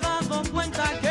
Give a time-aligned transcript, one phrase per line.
[0.00, 1.07] dado cuenta que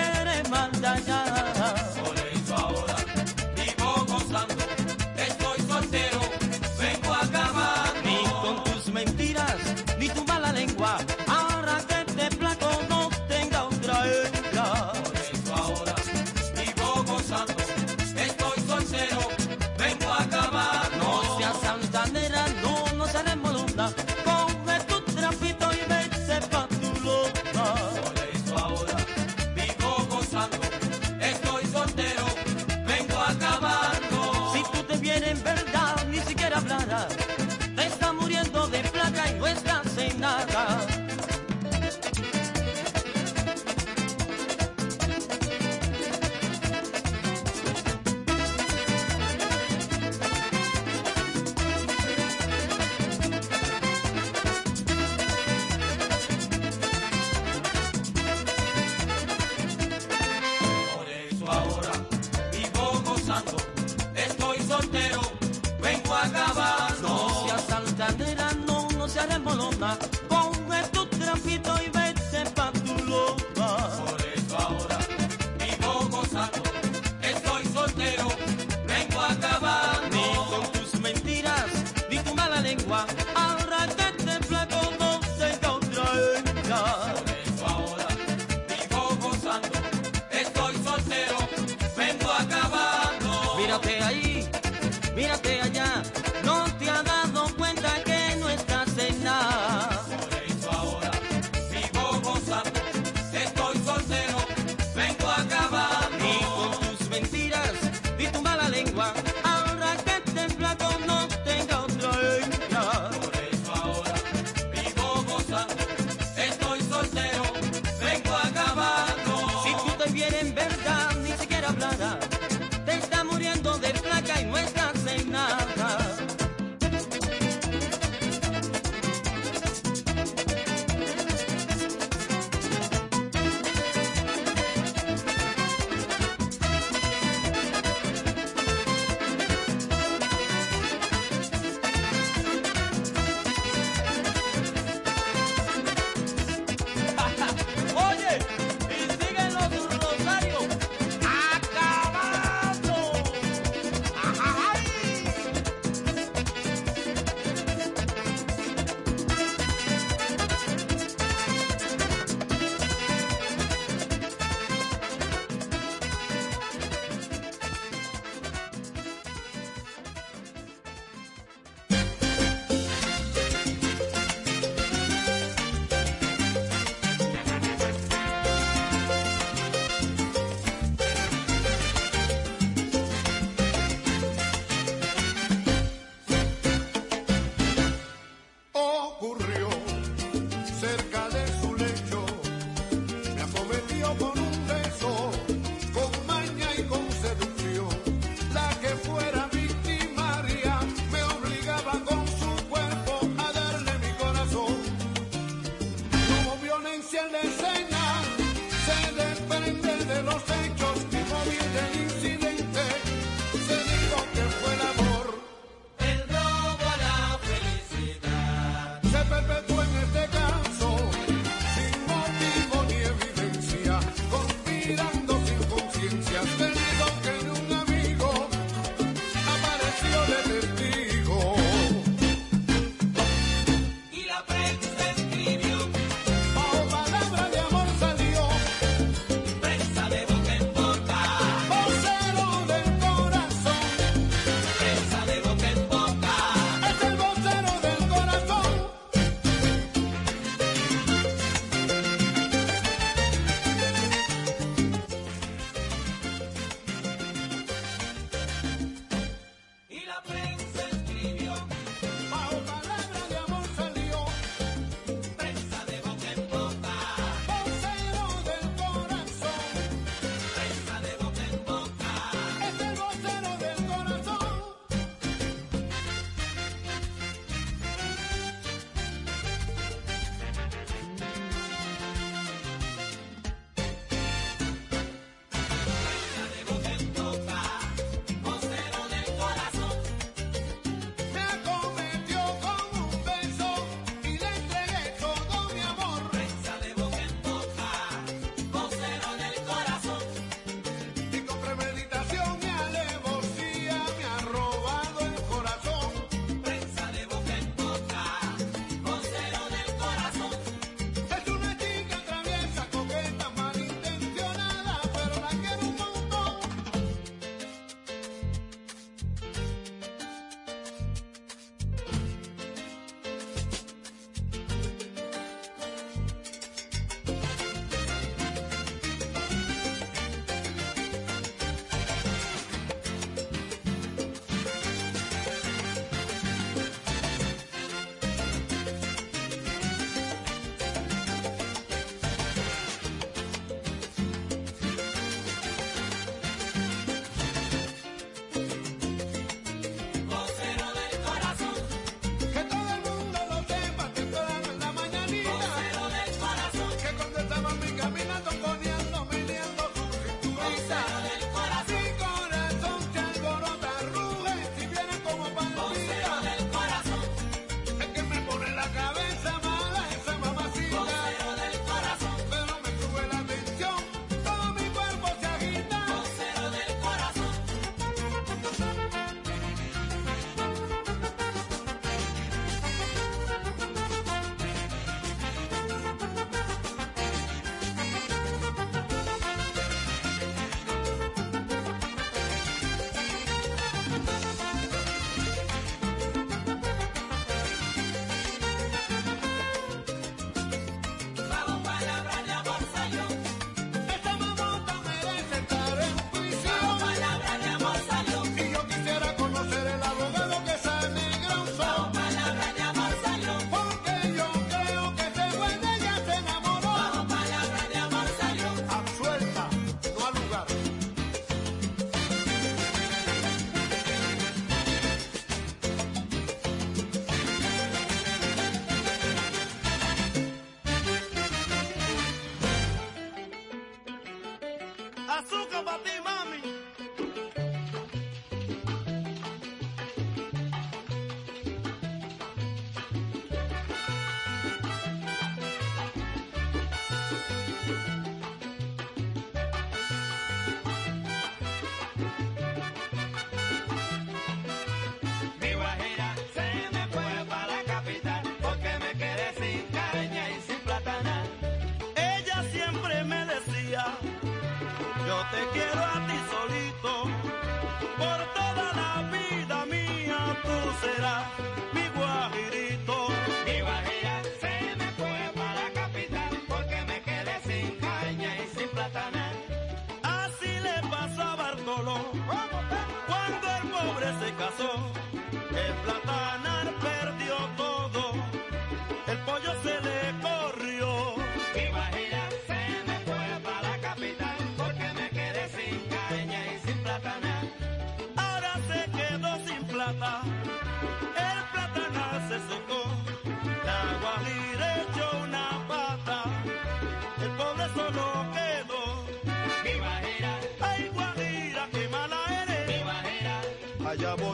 [514.18, 514.47] vaya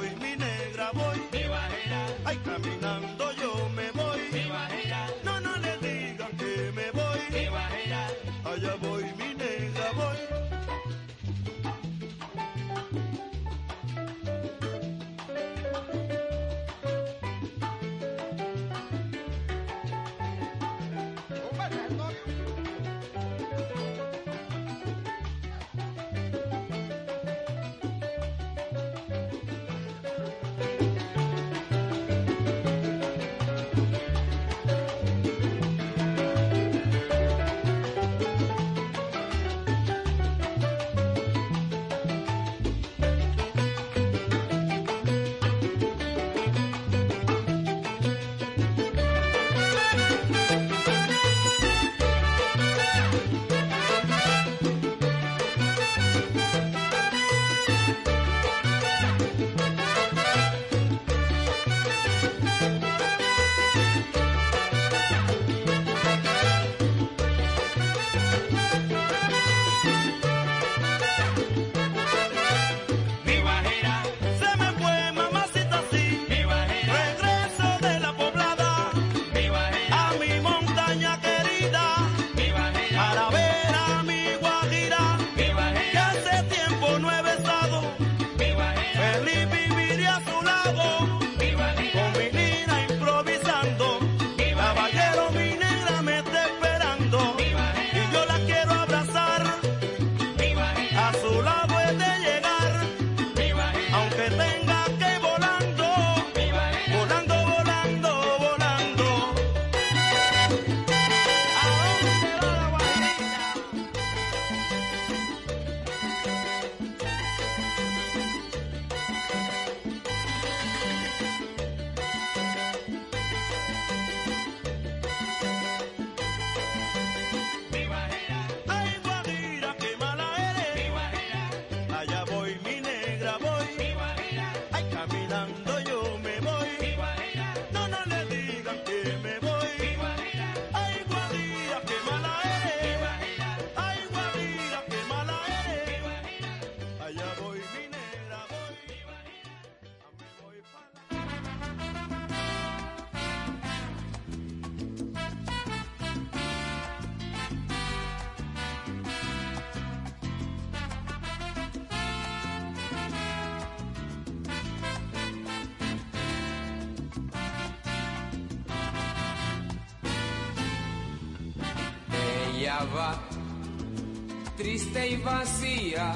[174.63, 176.13] triste y vacía,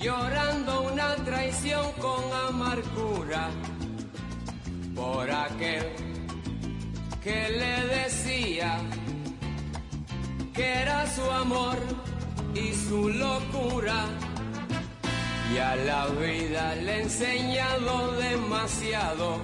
[0.00, 3.50] llorando una traición con amargura
[4.94, 5.86] por aquel
[7.22, 8.78] que le decía
[10.54, 11.78] que era su amor
[12.54, 14.06] y su locura.
[15.52, 19.38] Y a la vida le he enseñado demasiado.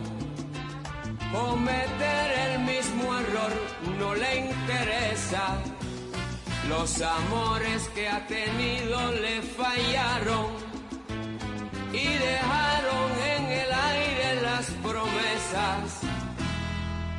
[1.32, 3.52] Cometer el mismo error
[3.98, 5.58] no le interesa
[6.68, 10.46] los amores que ha tenido le fallaron
[11.92, 16.00] y dejaron en el aire las promesas.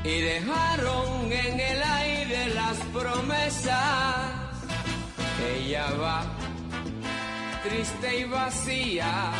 [0.03, 4.31] Y dejaron en el aire las promesas.
[5.57, 6.38] Ella va
[7.63, 9.31] triste y vacía,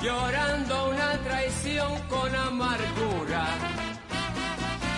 [0.00, 3.46] llorando una traición con amargura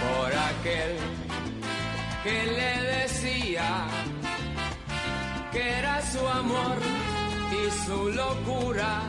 [0.03, 0.97] por aquel
[2.23, 3.87] que le decía
[5.53, 6.77] que era su amor
[7.51, 9.01] y su locura.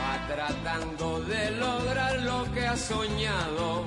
[0.00, 3.84] Va tratando de lograr lo que ha soñado.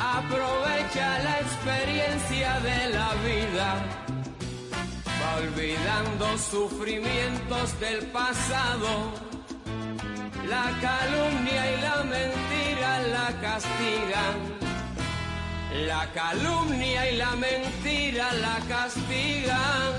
[0.00, 4.11] Aprovecha la experiencia de la vida.
[5.38, 9.12] Olvidando sufrimientos del pasado.
[10.48, 14.62] La calumnia y la mentira la castigan
[15.86, 19.92] la calumnia y la mentira la castigan.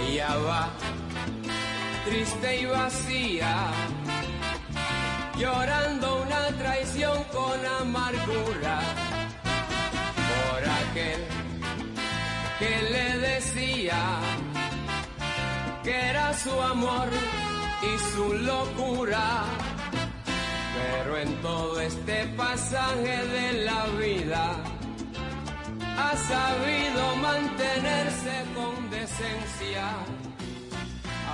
[0.00, 0.68] Ella va
[2.04, 3.68] triste y vacía,
[5.38, 8.80] llorando una traición con amargura
[10.28, 11.35] por aquel
[12.58, 14.00] que le decía
[15.84, 17.08] que era su amor
[17.82, 19.44] y su locura.
[20.76, 24.46] Pero en todo este pasaje de la vida
[25.98, 29.86] ha sabido mantenerse con decencia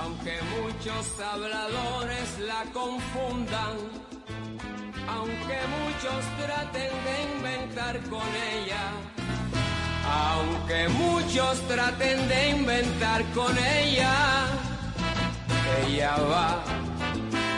[0.03, 3.75] aunque muchos habladores la confundan,
[5.07, 8.83] aunque muchos traten de inventar con ella,
[10.05, 14.13] aunque muchos traten de inventar con ella,
[15.85, 16.63] ella va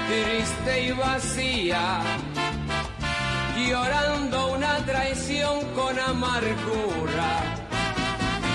[0.08, 2.00] triste y vacía,
[3.68, 7.32] llorando una traición con amargura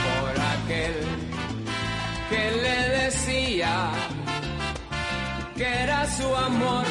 [0.07, 0.95] por aquel
[2.29, 3.91] que le decía
[5.57, 6.87] que era su amor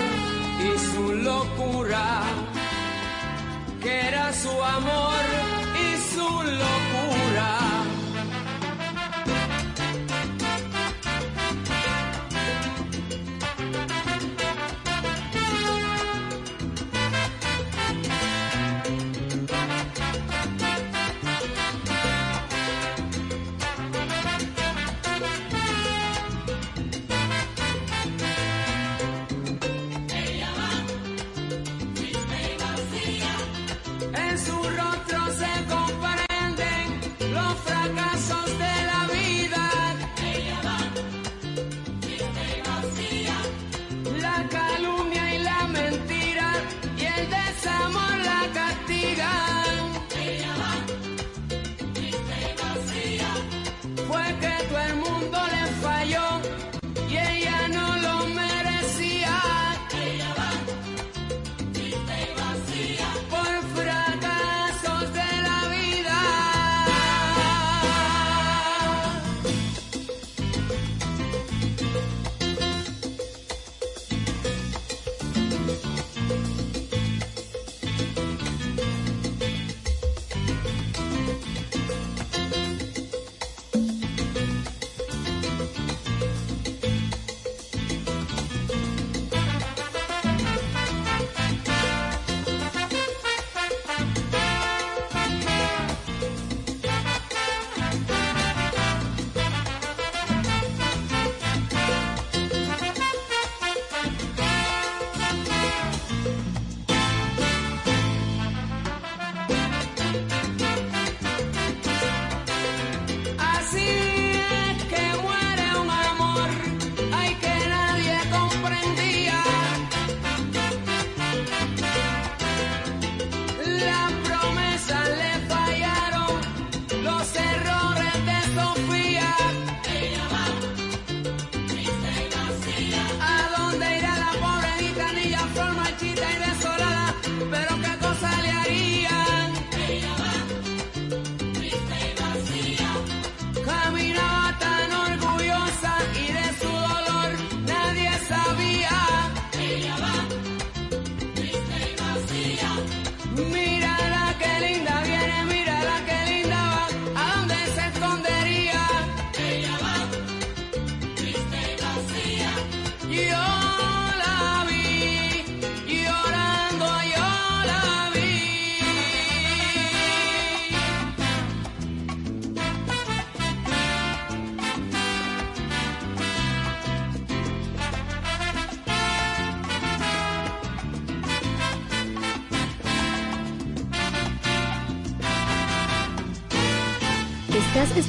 [0.67, 2.21] y su locura,
[3.81, 5.58] que era su amor
[6.19, 7.28] su locura.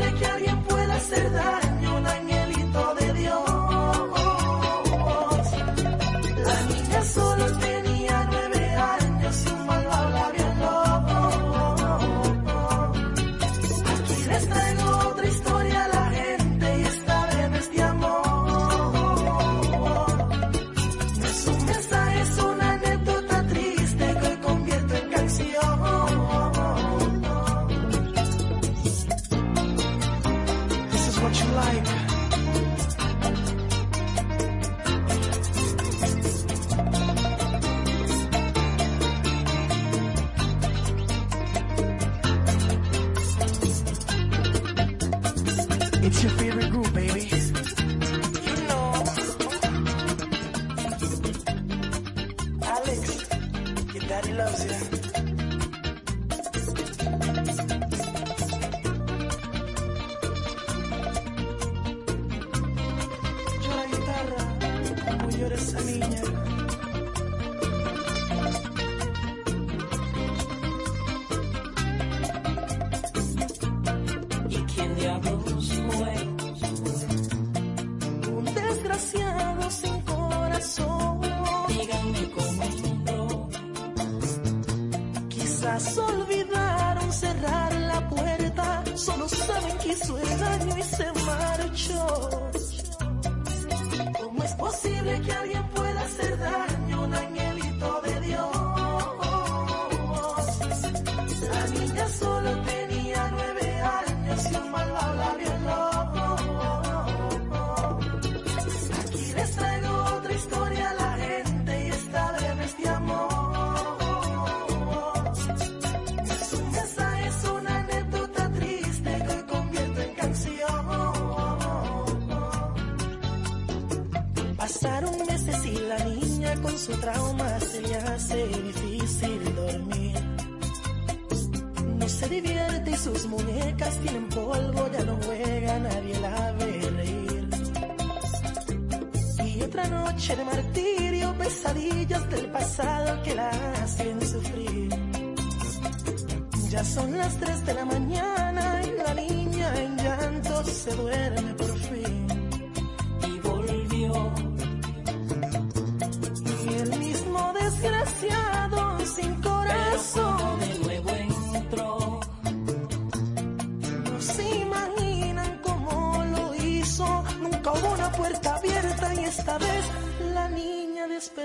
[0.00, 1.79] de que alguien pueda hacer daño.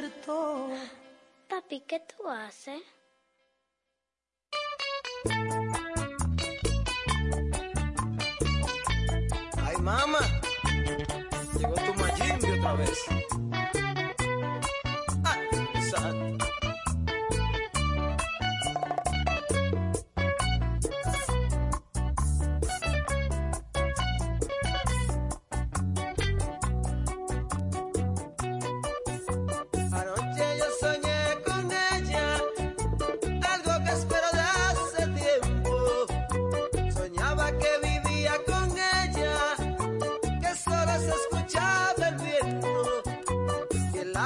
[0.01, 0.67] despertó.
[1.47, 2.81] Papi, ¿qué tú haces?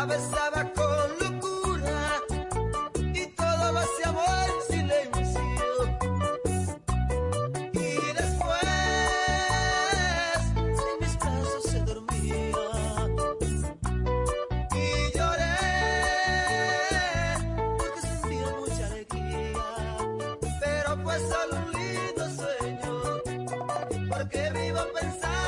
[0.10, 2.00] besaba con locura
[3.13, 5.43] y todo va hacia amor en silencio.
[7.74, 8.63] Y después
[10.58, 12.52] en mis brazos se dormía
[14.74, 15.58] y lloré
[17.78, 19.63] porque sentía mucha alegría,
[20.60, 22.93] pero fue solo un lindo sueño
[24.10, 25.38] porque vivo pensando.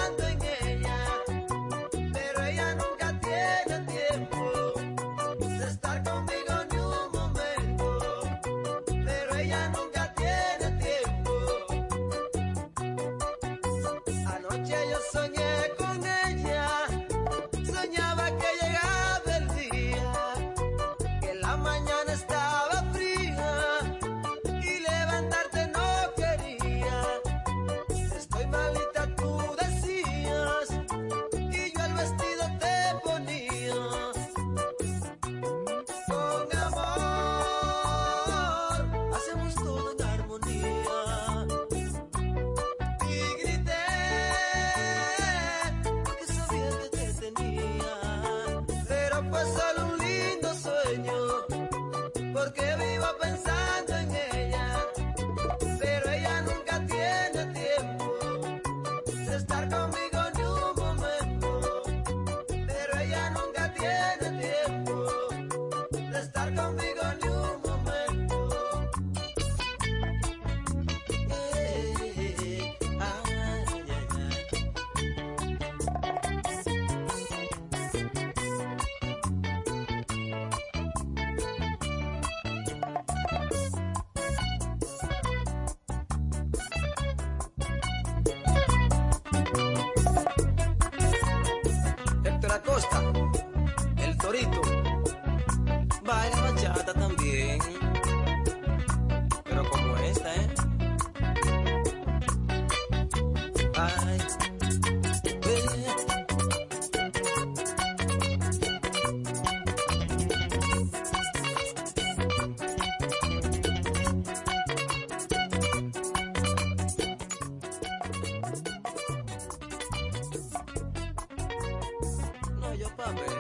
[122.98, 123.31] puppet.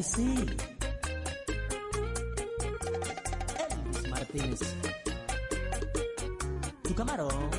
[0.00, 0.46] I see.
[3.58, 4.60] Elvis Martínez.
[6.84, 7.50] Tu camarón.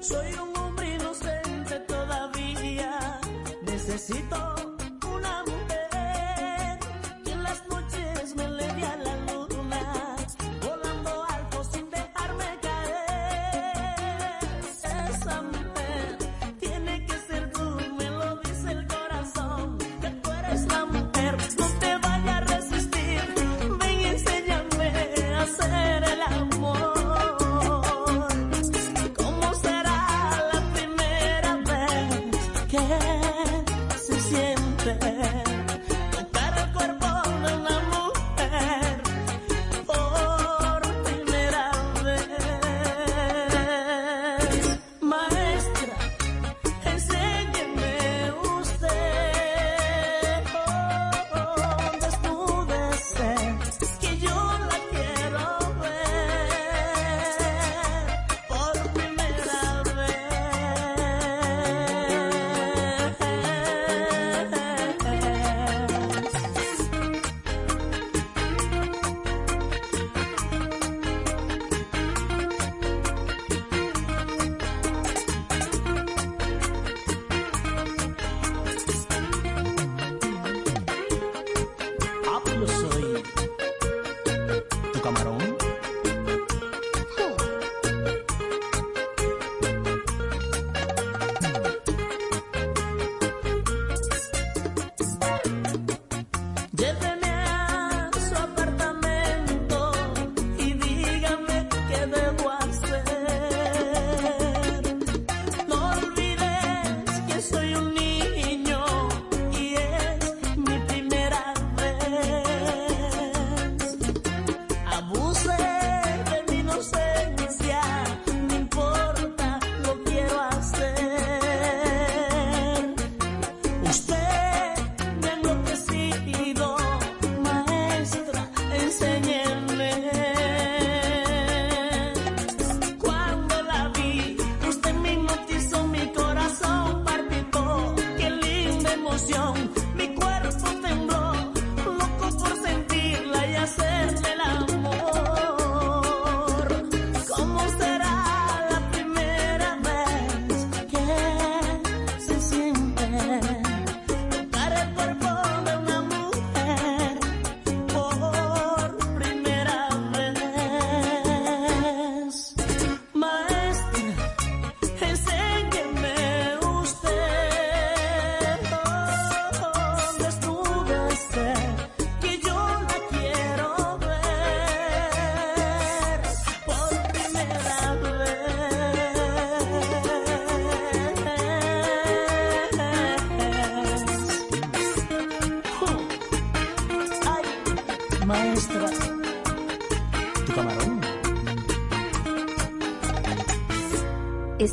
[0.00, 0.32] Soy
[3.96, 4.55] necesito.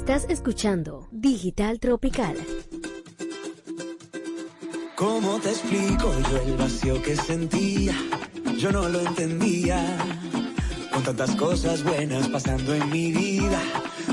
[0.04, 2.36] Estás escuchando Digital Tropical.
[4.98, 7.96] ¿Cómo te explico yo el vacío que sentía?
[8.58, 9.82] Yo no lo entendía.
[10.92, 13.62] Con tantas cosas buenas pasando en mi vida.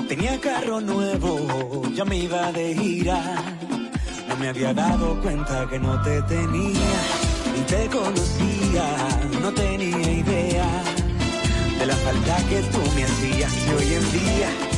[0.06, 3.58] Tenía carro nuevo, ya me iba de gira.
[4.28, 7.00] No me había dado cuenta que no te tenía,
[7.52, 10.84] ni te conocía, no tenía idea
[11.80, 14.69] de la falta que tú me hacías y hoy en día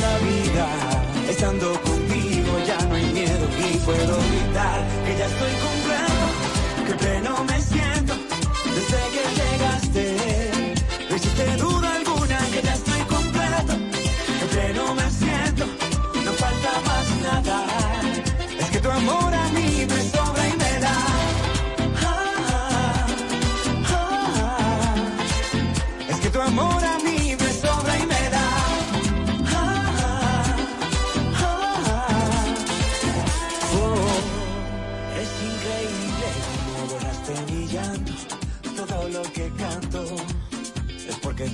[0.00, 0.68] vida.
[1.28, 5.71] Estando contigo ya no hay miedo y puedo gritar que ya estoy completo,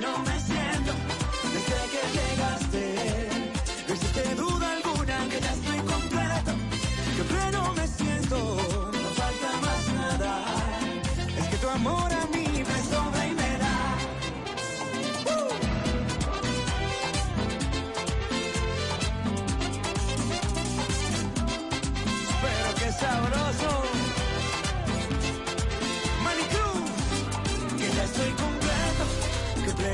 [0.00, 0.92] pleno me siento,
[1.52, 2.84] desde que llegaste.
[3.86, 6.52] No existe duda alguna que ya estoy completo,
[7.16, 8.36] que pleno me siento,
[8.92, 10.44] no falta más nada.
[11.38, 12.19] Es que tu amor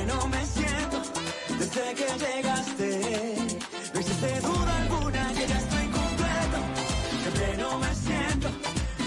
[0.06, 1.02] pleno me siento
[1.58, 3.36] desde que llegaste.
[3.92, 6.58] No existe duda alguna que ya estoy completo,
[7.24, 8.48] que pleno me siento,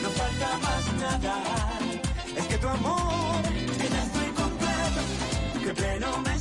[0.02, 1.36] no falta más nada.
[2.36, 3.42] Es que tu amor,
[3.80, 5.02] que ya estoy completo,
[5.64, 6.38] que pleno me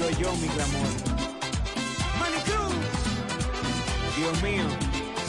[0.00, 0.88] y oyó mi clamor.
[2.18, 2.74] Manicruz.
[4.16, 4.64] Dios mío,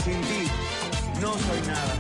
[0.04, 0.50] sin ti
[1.20, 1.62] no soy.
[1.68, 1.96] Nada,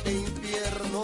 [0.00, 1.02] este infierno.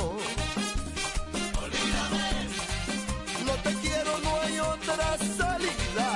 [3.47, 6.09] No te quiero, no hay otra salida.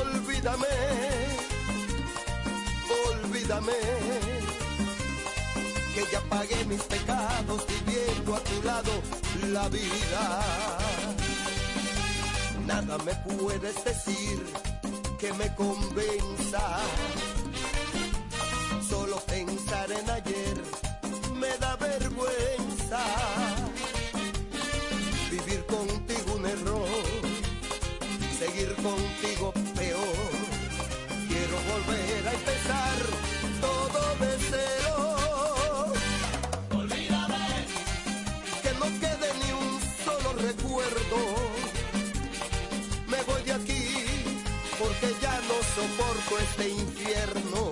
[0.00, 0.66] Olvídame,
[3.08, 3.72] olvídame.
[5.94, 8.92] Que ya pagué mis pecados viviendo a tu lado
[9.48, 10.40] la vida.
[12.66, 14.46] Nada me puedes decir
[15.18, 16.62] que me convenza.
[18.88, 20.59] Solo pensar en ayer
[28.82, 30.30] contigo peor.
[31.28, 32.96] Quiero volver a empezar
[33.60, 35.94] todo de cero.
[36.74, 37.46] Olvídame.
[38.62, 41.18] Que no quede ni un solo recuerdo.
[43.08, 43.86] Me voy de aquí
[44.78, 47.69] porque ya no soporto este infierno.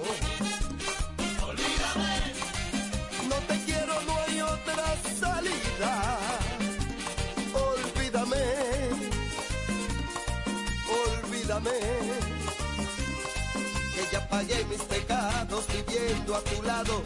[13.94, 17.02] Que ya pagué mis pecados viviendo a tu lado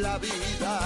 [0.00, 0.80] la vida,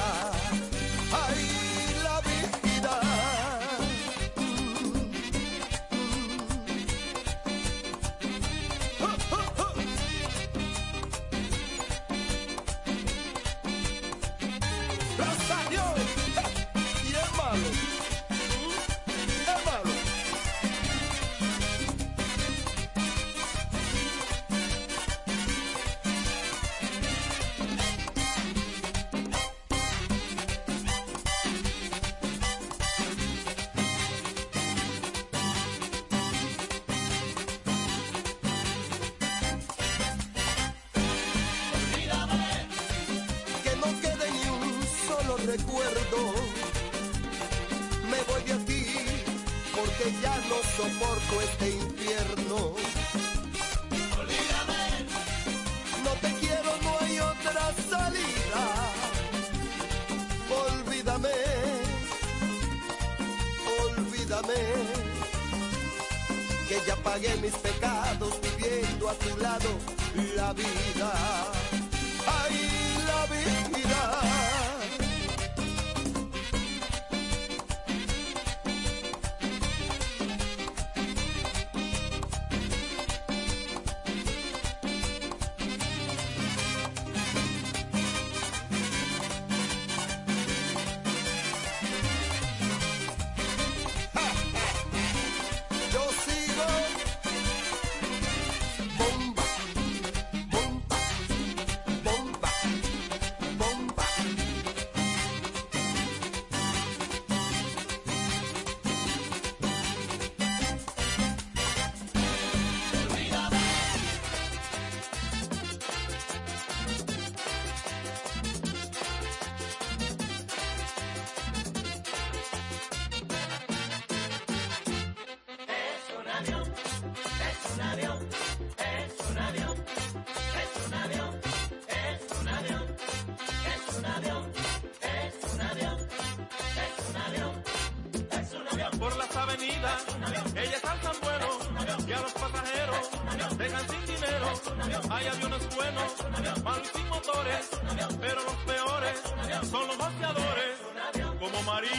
[151.42, 151.90] como María.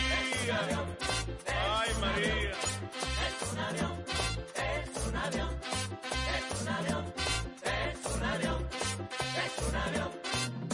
[1.48, 2.52] Ay, María.
[3.26, 4.06] Es un avión,
[4.56, 5.50] es un avión,
[6.34, 7.14] es un avión,
[7.64, 8.68] es un avión,
[9.44, 10.73] es un avión.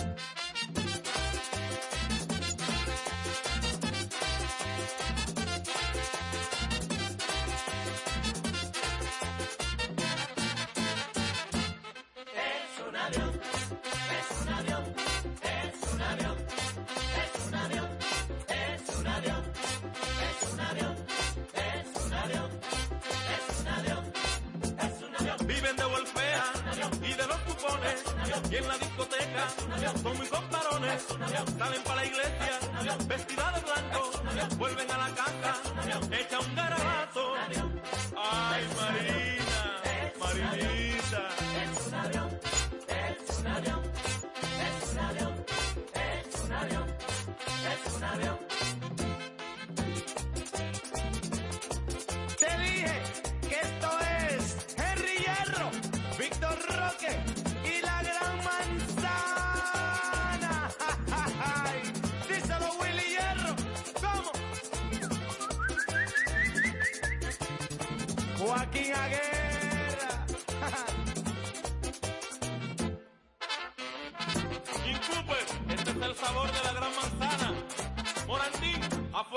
[28.52, 29.50] y en la discoteca
[30.02, 31.04] son muy comparones,
[31.58, 32.60] salen para la iglesia
[33.08, 34.12] vestida de blanco,
[34.58, 35.62] vuelven a la casa,
[36.12, 37.34] echa un garabato.
[38.16, 39.62] Ay Marina,
[40.20, 41.30] Marinita.
[41.64, 42.40] Es un avión,
[42.88, 43.82] es un avión,
[44.68, 45.46] es un avión,
[45.94, 46.86] es un avión,
[47.72, 48.49] es un avión.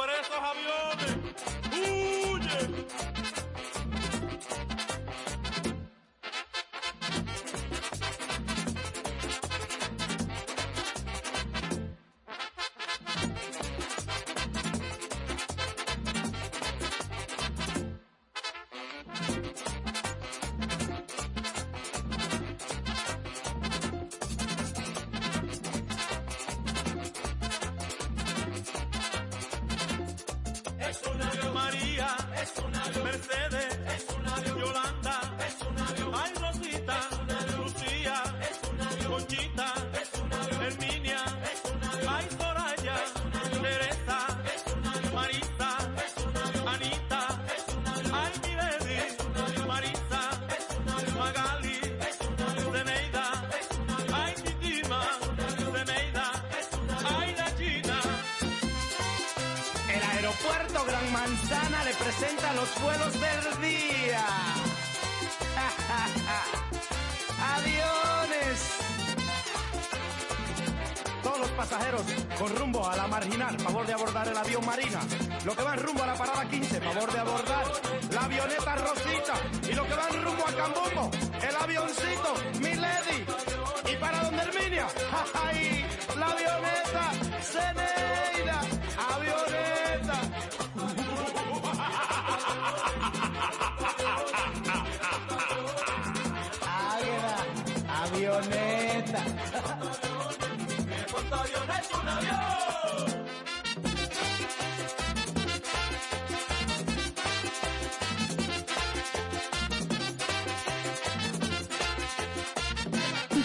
[0.02, 1.16] por esos aviones.
[1.70, 3.11] ¡Huye!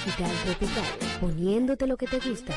[0.08, 0.84] Tropical Tropical,
[1.20, 2.53] poniéndote lo que te gusta.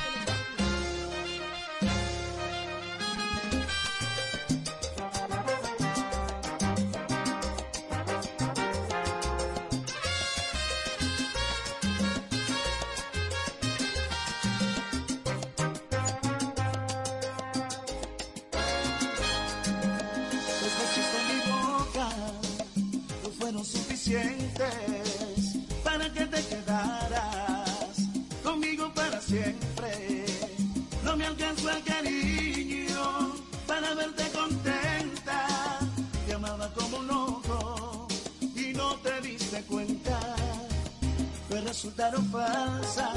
[41.82, 43.08] resultaron falsas,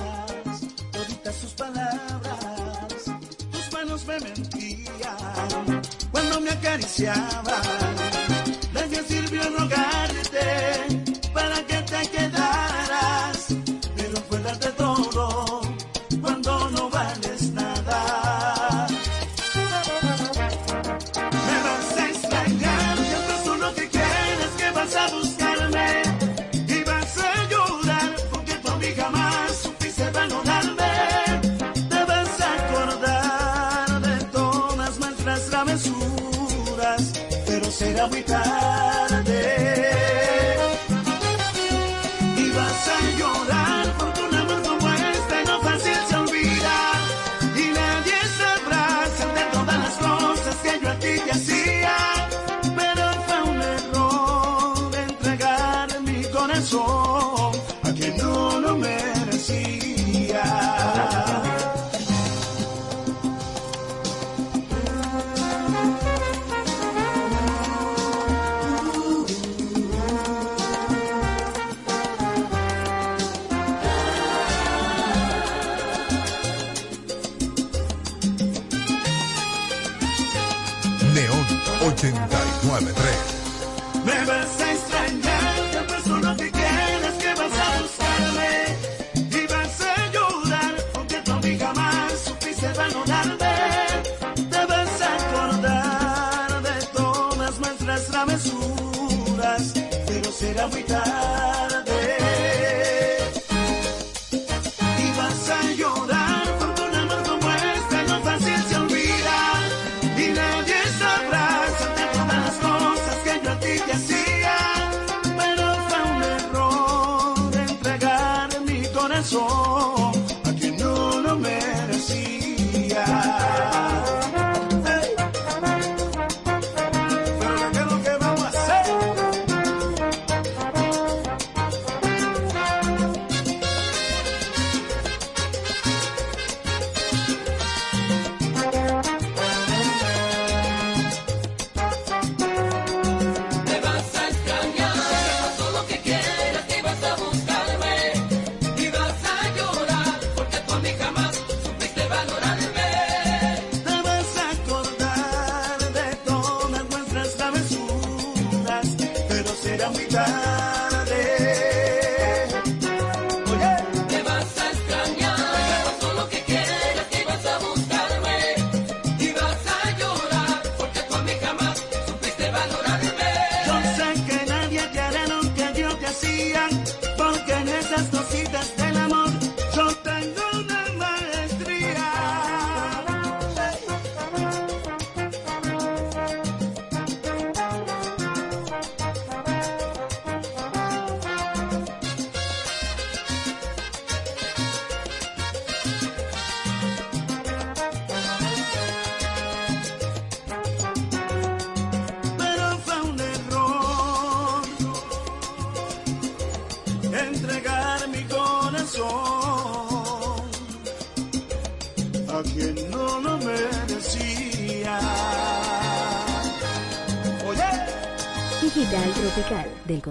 [0.94, 3.04] toditas sus palabras,
[3.52, 5.82] tus manos me mentían
[6.14, 7.93] cuando me acariciaban.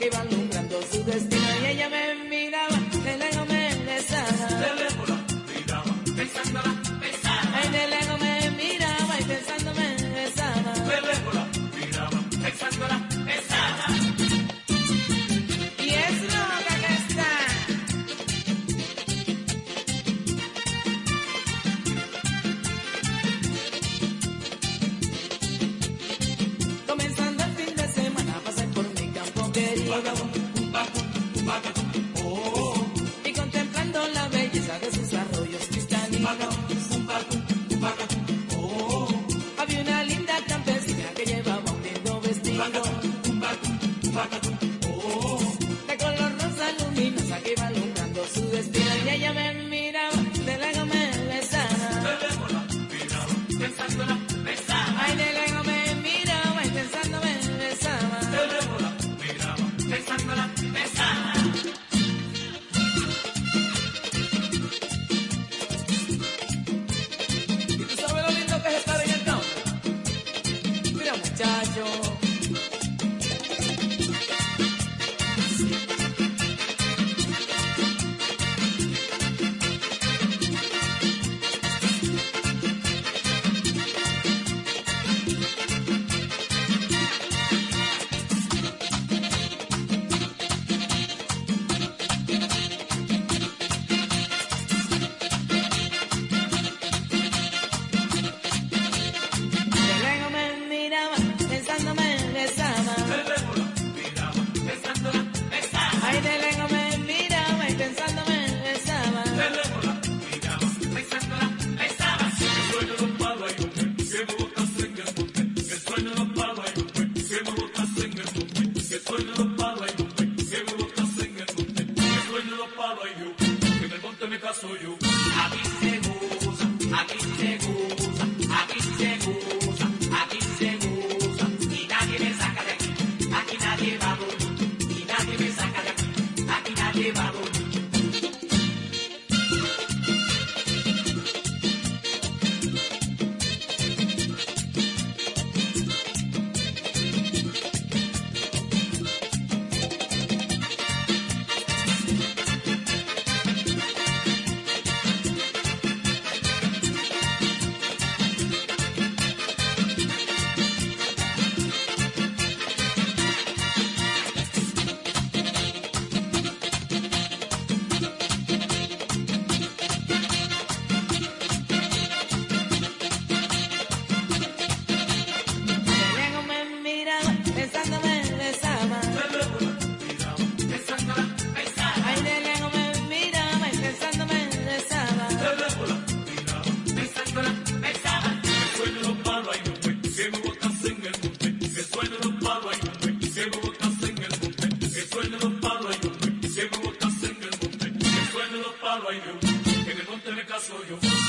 [0.00, 0.39] que van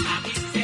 [0.04, 0.61] Yes.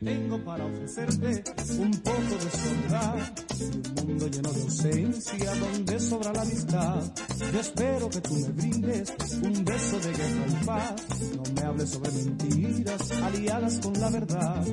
[0.00, 1.44] tengo para ofrecerte
[1.78, 3.34] un poco de soledad.
[4.00, 7.02] Un mundo lleno de ausencia donde sobra la amistad.
[7.52, 10.94] Yo espero que tú me brindes un beso de guerra y paz.
[11.34, 14.64] No me hables sobre mentiras aliadas con la verdad.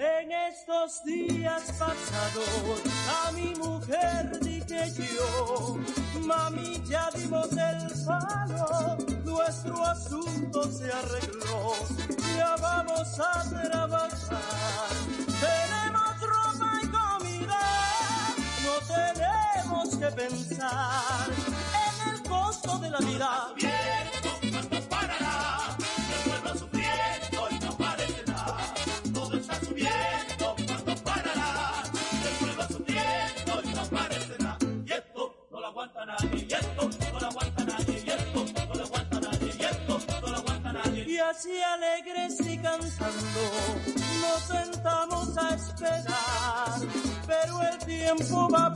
[0.00, 2.82] En estos días pasados
[3.26, 3.97] a mi mujer
[48.24, 48.67] そば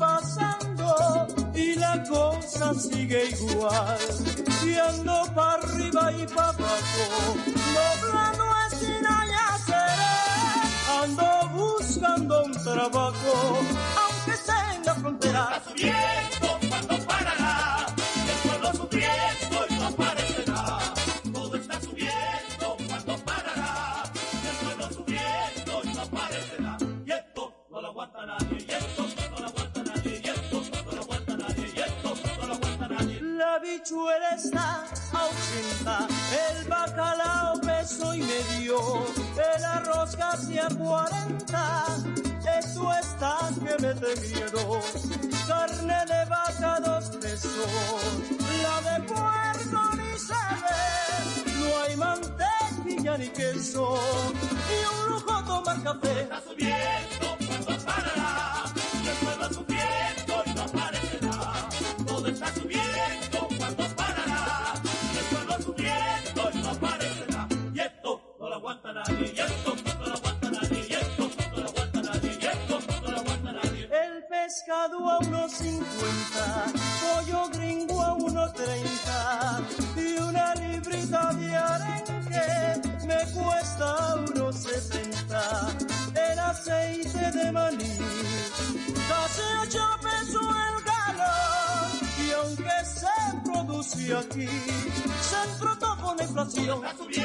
[96.33, 97.22] inflación.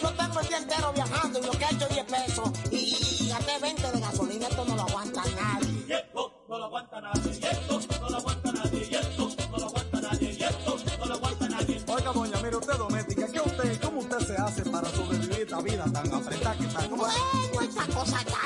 [0.00, 3.32] yo tengo el día entero viajando y lo que he hecho 10 pesos y, y,
[3.60, 5.84] 20 de gasolina, esto no lo aguanta nadie.
[5.86, 9.58] Y esto no lo aguanta nadie, y esto no lo aguanta nadie, y esto no
[9.58, 11.84] lo aguanta nadie, esto no lo aguanta nadie.
[11.86, 15.84] Oiga, doña, mire usted doméstica, ¿qué usted, cómo usted se hace para sobrevivir esta vida
[15.92, 16.86] tan apretada que está?
[16.88, 18.41] Bueno, esta cosa está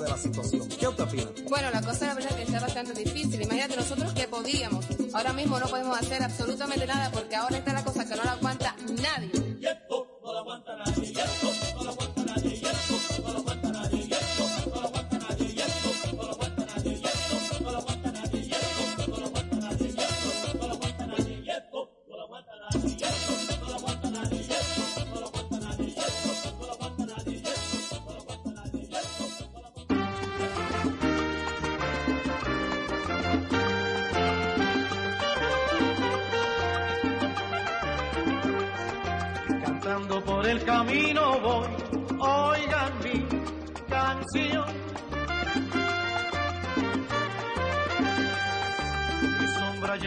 [0.00, 0.68] de la situación?
[0.68, 1.26] ¿Qué usted opina?
[1.48, 3.42] Bueno, la cosa la verdad es que está bastante difícil.
[3.42, 4.86] Imagínate nosotros que podíamos.
[5.12, 8.32] Ahora mismo no podemos hacer absolutamente nada porque ahora está la cosa que no la
[8.32, 9.41] aguanta nadie.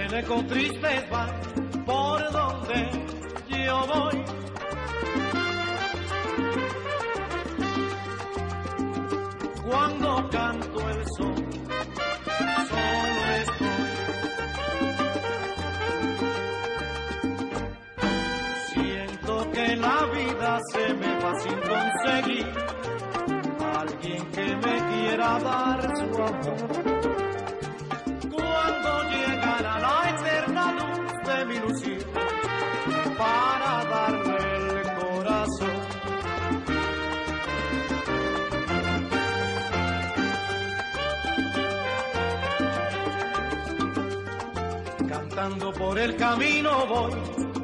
[0.08, 1.28] viene con tristeza
[1.86, 2.90] por donde
[3.48, 4.24] yo voy.
[9.64, 11.36] Cuando canto el sol,
[12.70, 13.68] solo estoy.
[18.74, 22.54] Siento que la vida se me va sin conseguir
[23.76, 26.95] alguien que me quiera dar su amor.
[45.46, 47.14] Cantando por el camino voy,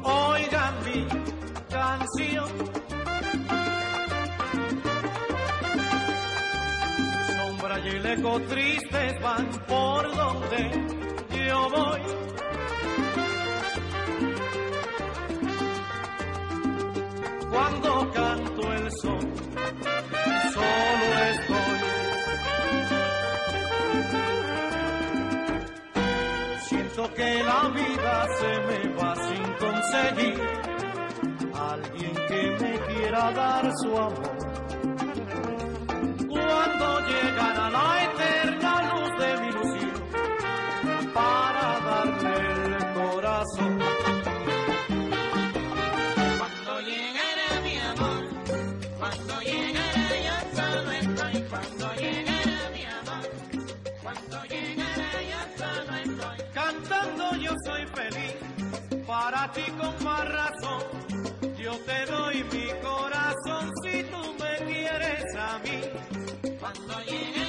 [0.04, 1.08] oigan mi
[1.68, 2.50] canción.
[7.26, 10.72] Sombra y el eco tristes van por donde
[11.48, 12.02] yo voy.
[17.50, 19.51] Cuando canto el sol,
[27.16, 30.42] Que la vida se me va sin conseguir
[31.54, 34.38] alguien que me quiera dar su amor.
[36.30, 42.36] Cuando llegará la eterna luz de mi ilusión para darle
[42.66, 43.80] el corazón.
[46.40, 48.22] Cuando llegará mi amor,
[49.00, 53.24] cuando llegará yo solo estoy, cuando llegará mi amor,
[54.02, 54.81] cuando llegará.
[57.42, 58.36] Yo soy feliz,
[59.08, 60.84] para ti con más razón.
[61.58, 65.82] Yo te doy mi corazón si tú me quieres a mí.
[66.60, 67.41] Cuando llegará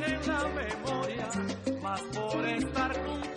[0.00, 1.28] también en la memoria,
[1.80, 3.35] más por estar junto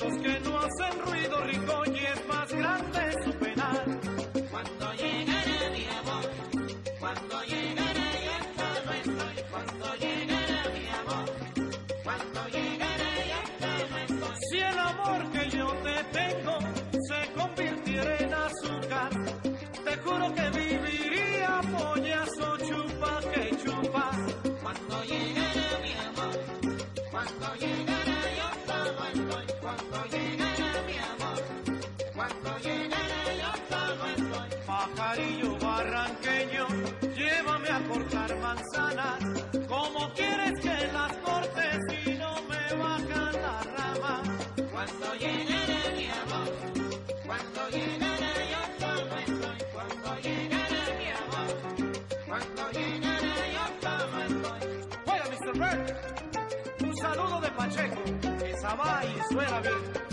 [0.00, 3.84] Muertos que no hacen ruido rico y es más grande su penar.
[4.50, 6.30] Cuando llegará mi amor,
[6.98, 11.24] cuando llegará yo solo estoy, cuando llegará mi amor,
[12.02, 14.36] cuando llegará yo solo estoy.
[14.50, 16.58] Si el amor que yo te tengo
[17.08, 19.10] se convirtiera en azúcar,
[19.84, 24.10] te juro que viviría pollazo chupa que chupa.
[24.62, 26.34] Cuando llegará mi amor,
[27.10, 29.43] cuando llegará yo solo estoy,
[57.90, 60.03] Pacheco, esa va y suena bien.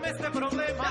[0.00, 0.84] Mátame este problema.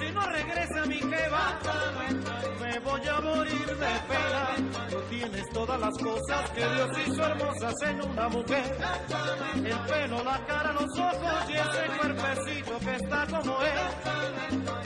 [0.00, 2.20] Si no regresa a mi jeva, Mátame,
[2.60, 4.88] me voy a morir de pena.
[4.90, 8.76] Tú tienes todas las cosas que Dios hizo hermosas en una mujer.
[9.54, 14.82] El pelo, la cara, los ojos y ese cuerpecito que está como él.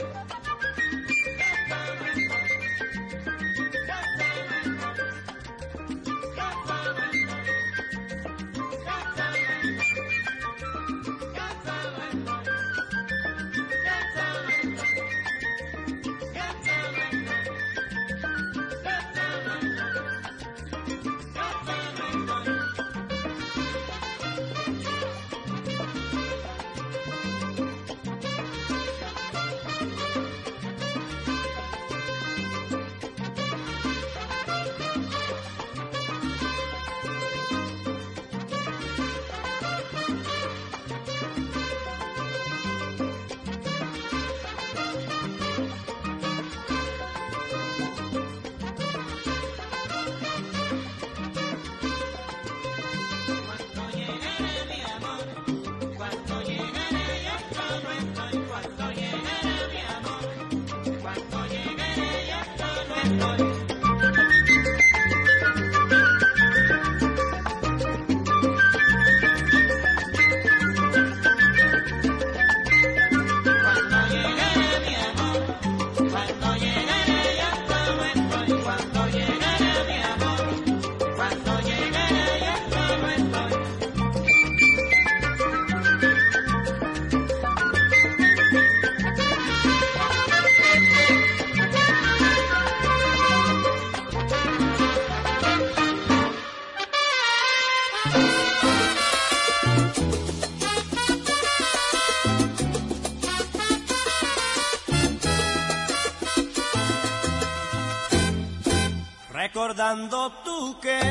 [110.79, 111.06] Recordando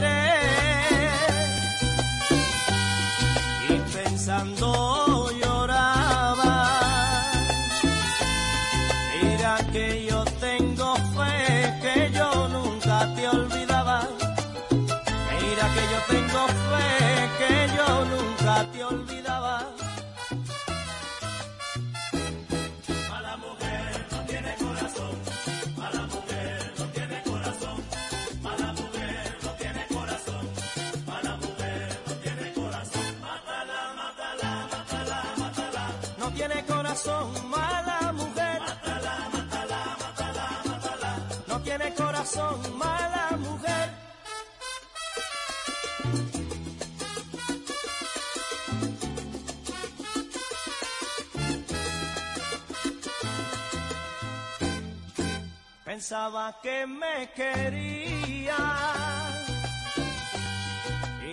[56.62, 58.56] Que me quería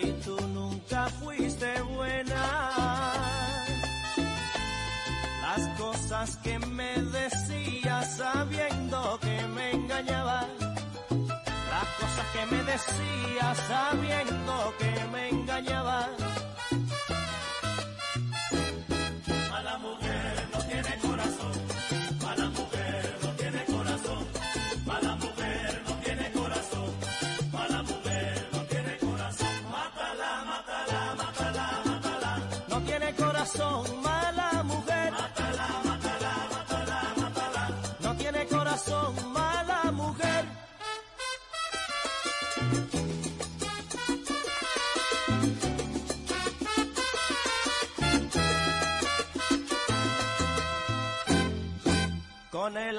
[0.02, 3.14] y tú nunca fuiste buena.
[5.42, 6.73] Las cosas que me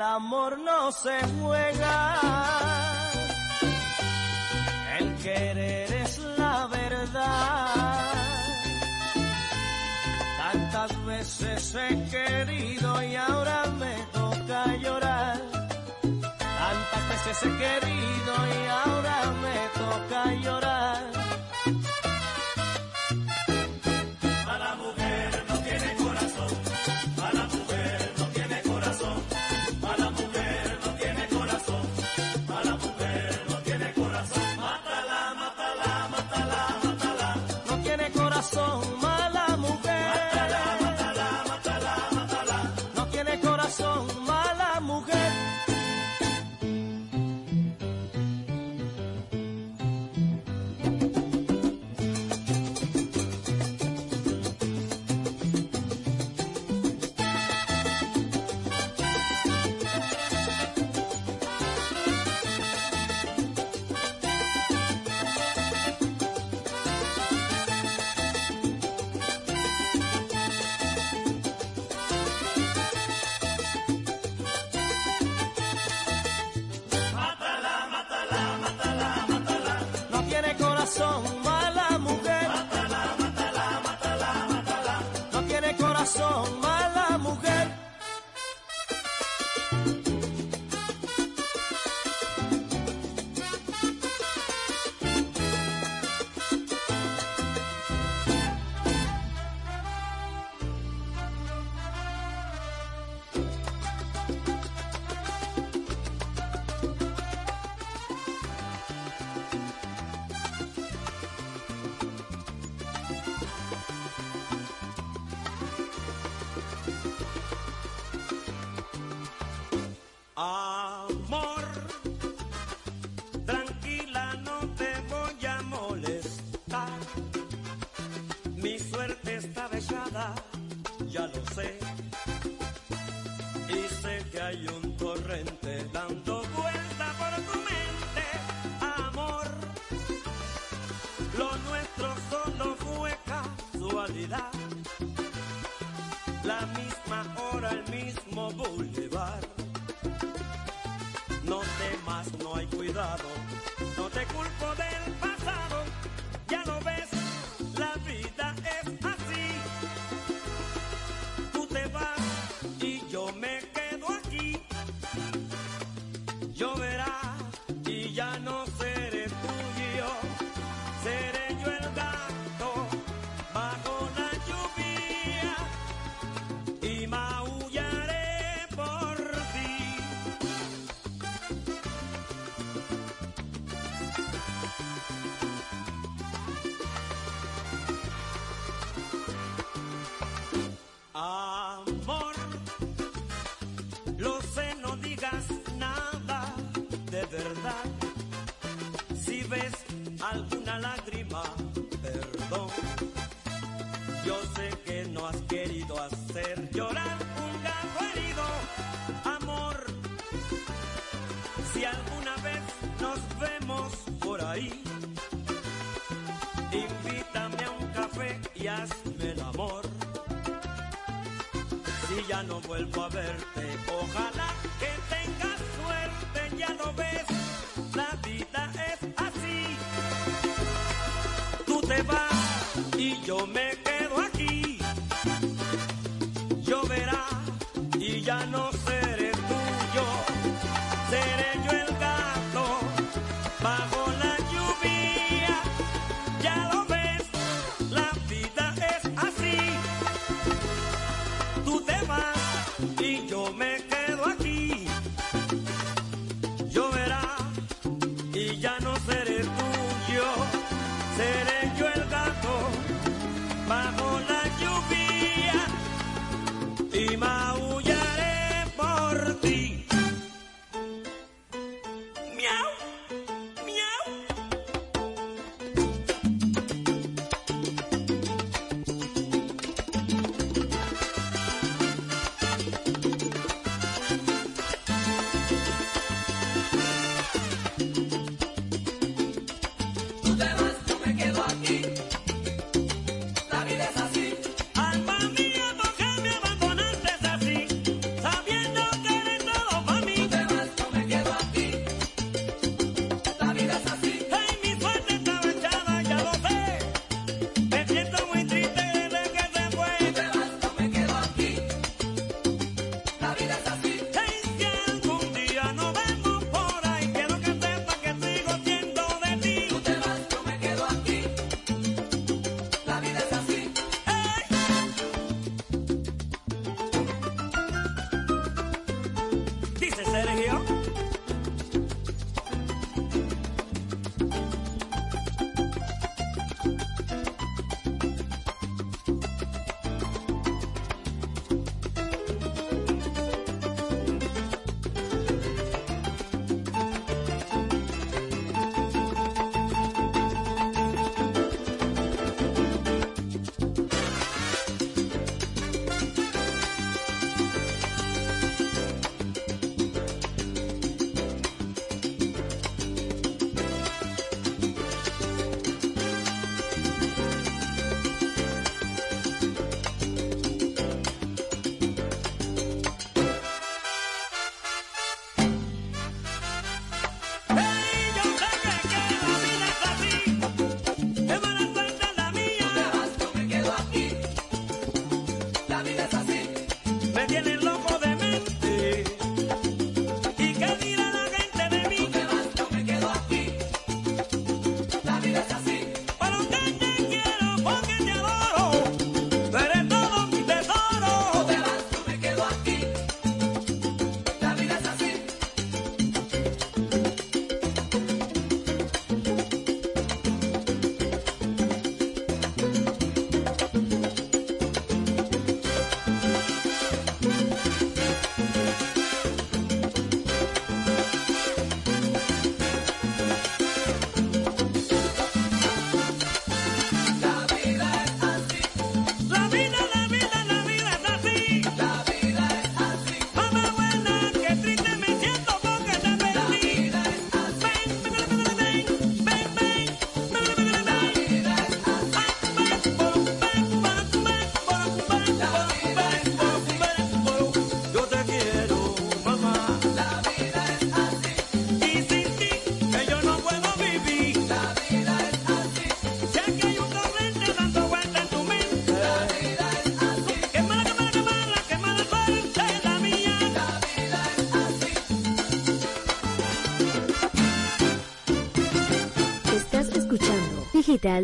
[0.04, 2.20] amor no se juega.
[4.98, 8.12] El querer es la verdad.
[10.38, 15.40] Tantas veces he querido y ahora me toca llorar.
[16.02, 20.63] Tantas veces he querido y ahora me toca llorar.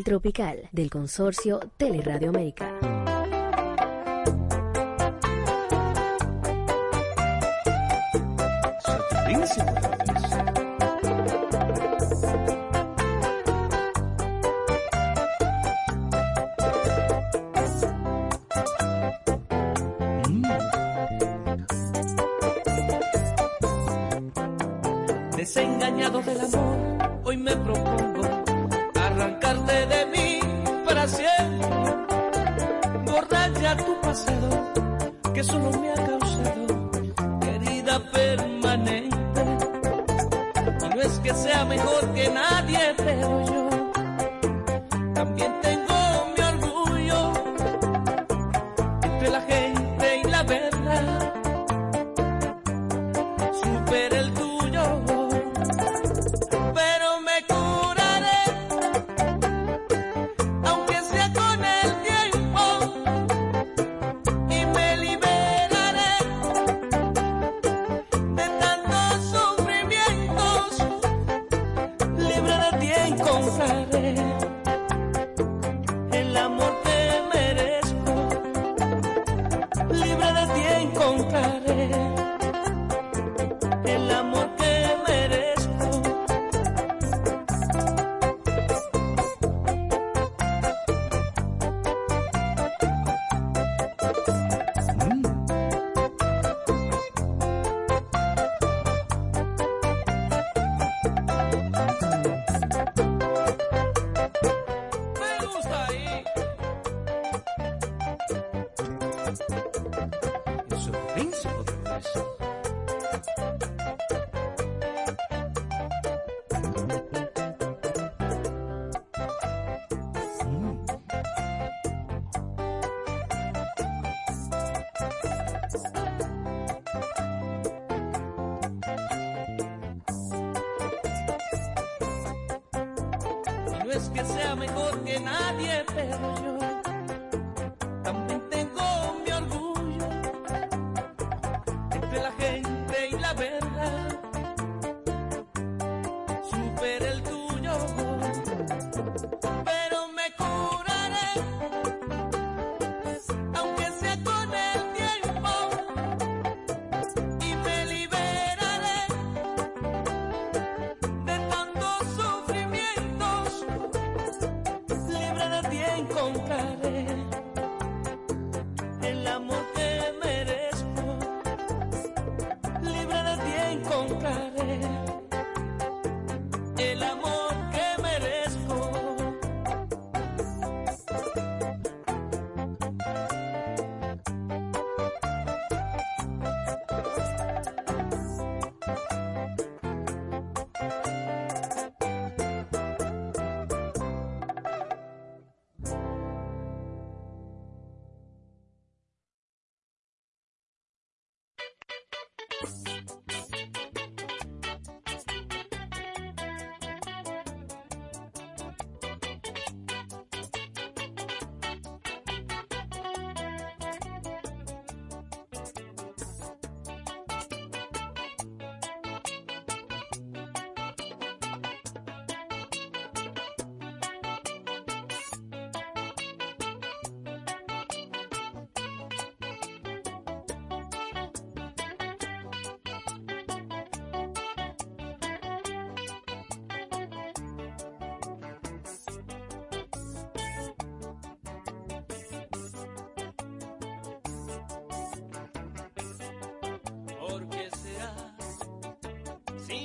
[0.04, 2.69] Tropical del consorcio Teleradio América.
[35.34, 36.90] que solo me ha causado
[37.46, 39.44] herida permanente.
[40.84, 42.59] Y no es que sea mejor que nadie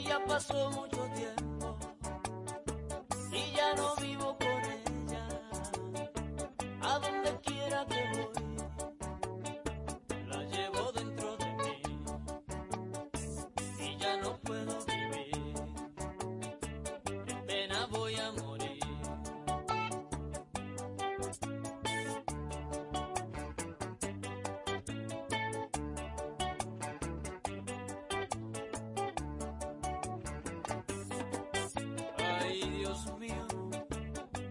[0.03, 0.94] ya pasó mucho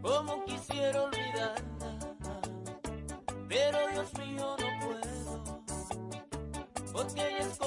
[0.04, 1.98] como quisiera olvidarla,
[3.48, 5.64] pero Dios mío no puedo,
[6.92, 7.58] porque ella es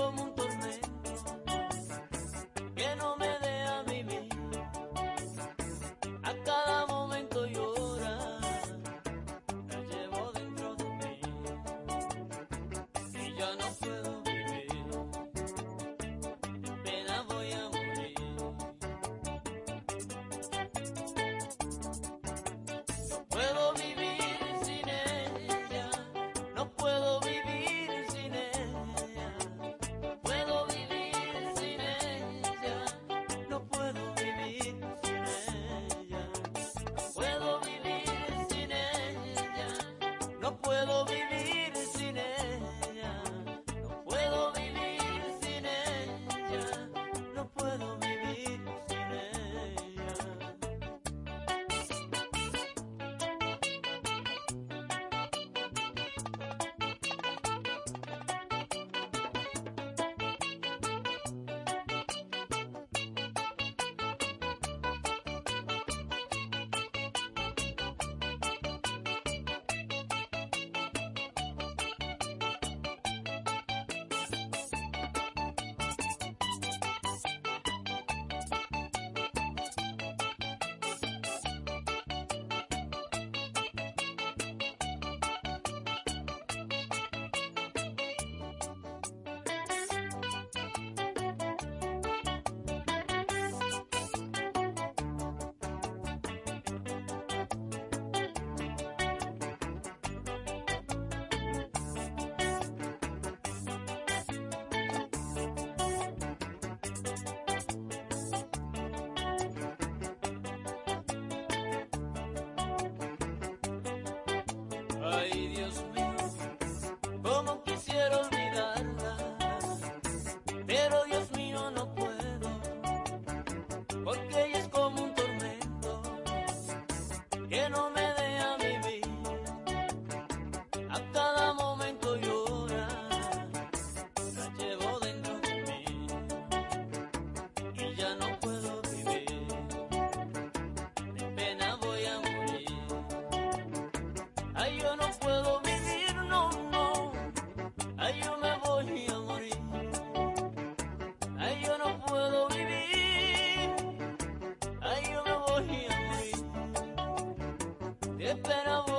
[158.28, 158.97] De pena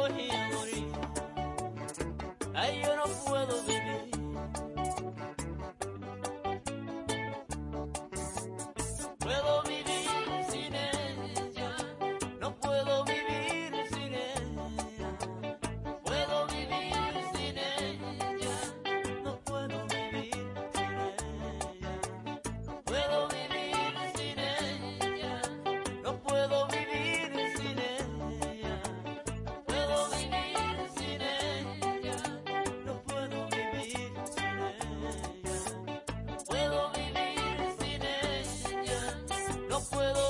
[39.91, 40.28] puedo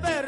[0.00, 0.27] saber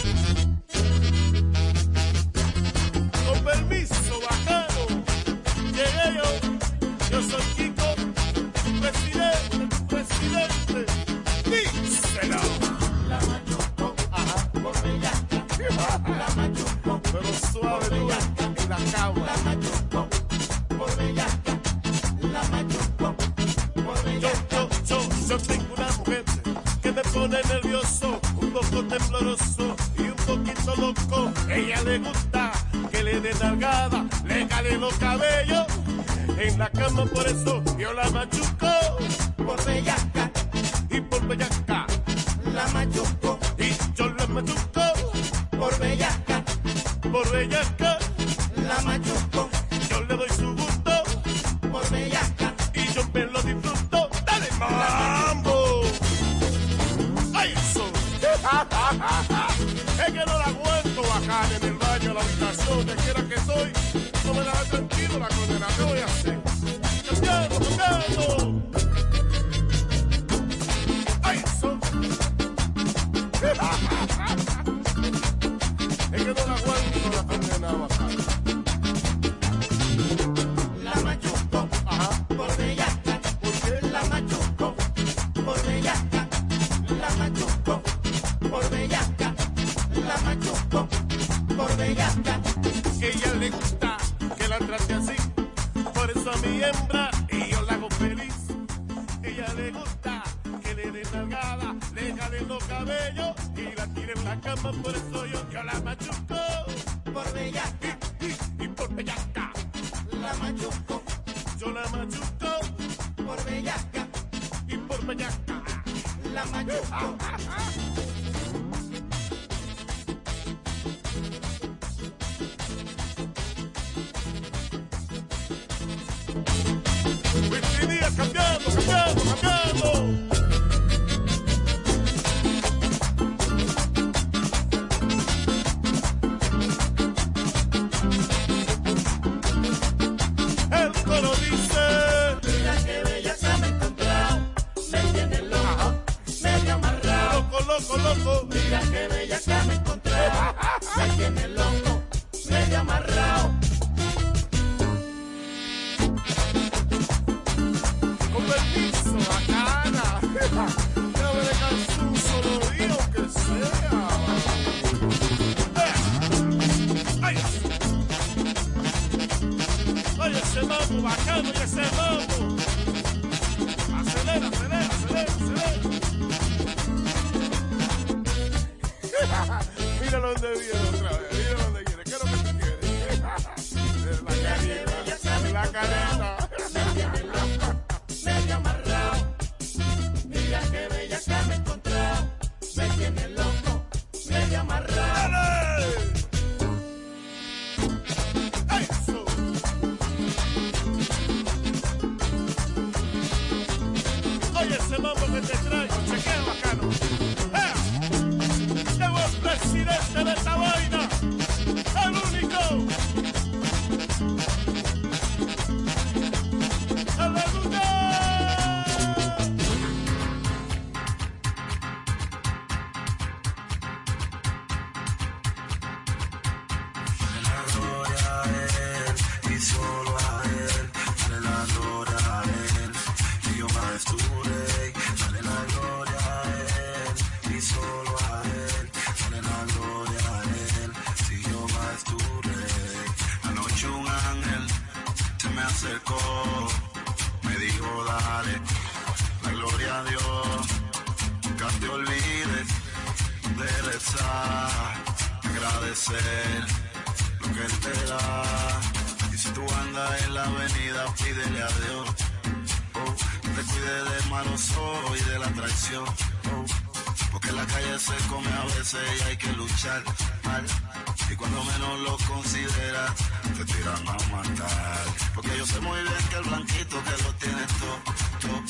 [271.31, 273.15] Y cuando menos lo considera,
[273.55, 275.03] te tiran a matar.
[275.33, 278.63] Porque yo sé muy bien que el blanquito que lo tiene todo.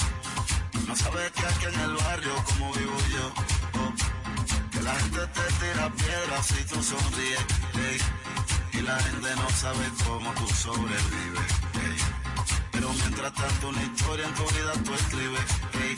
[0.87, 3.33] No sabes que aquí en el barrio como vivo yo.
[4.71, 7.45] Que la gente te tira piedras si tú sonríes.
[7.73, 7.97] Hey.
[8.73, 11.51] Y la gente no sabe cómo tú sobrevives.
[12.71, 15.45] Pero mientras tanto una historia en tu vida tú escribes.
[15.73, 15.95] Hey.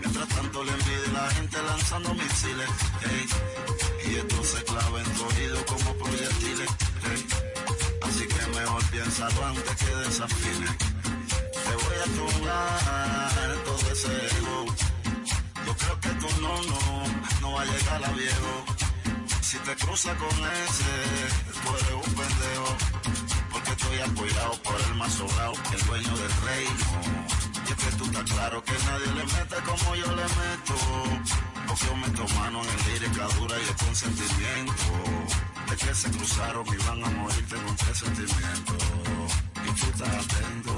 [0.00, 2.68] Mientras tanto le envidia la gente lanzando misiles.
[3.02, 3.81] Hey
[4.12, 6.68] y esto se clava en oído como proyectiles.
[8.02, 10.66] Así que mejor piénsalo antes que desafine.
[11.66, 14.66] Te voy a tumbar todo ese ego.
[15.66, 16.80] Yo creo que tú no, no,
[17.40, 18.52] no va a llegar a viejo.
[19.40, 20.92] Si te cruza con ese,
[21.62, 22.70] tú eres un pendejo.
[23.50, 26.86] Porque estoy apoyado por el más sobrado, el dueño del reino.
[27.66, 31.51] Y es que tú estás claro que nadie le mete como yo le meto.
[31.72, 34.92] Porque yo meto mano en lírica dura y el consentimiento.
[35.70, 38.74] De que se cruzaron y van a morir, tengo un presentimiento.
[39.64, 40.76] Y tú estás atento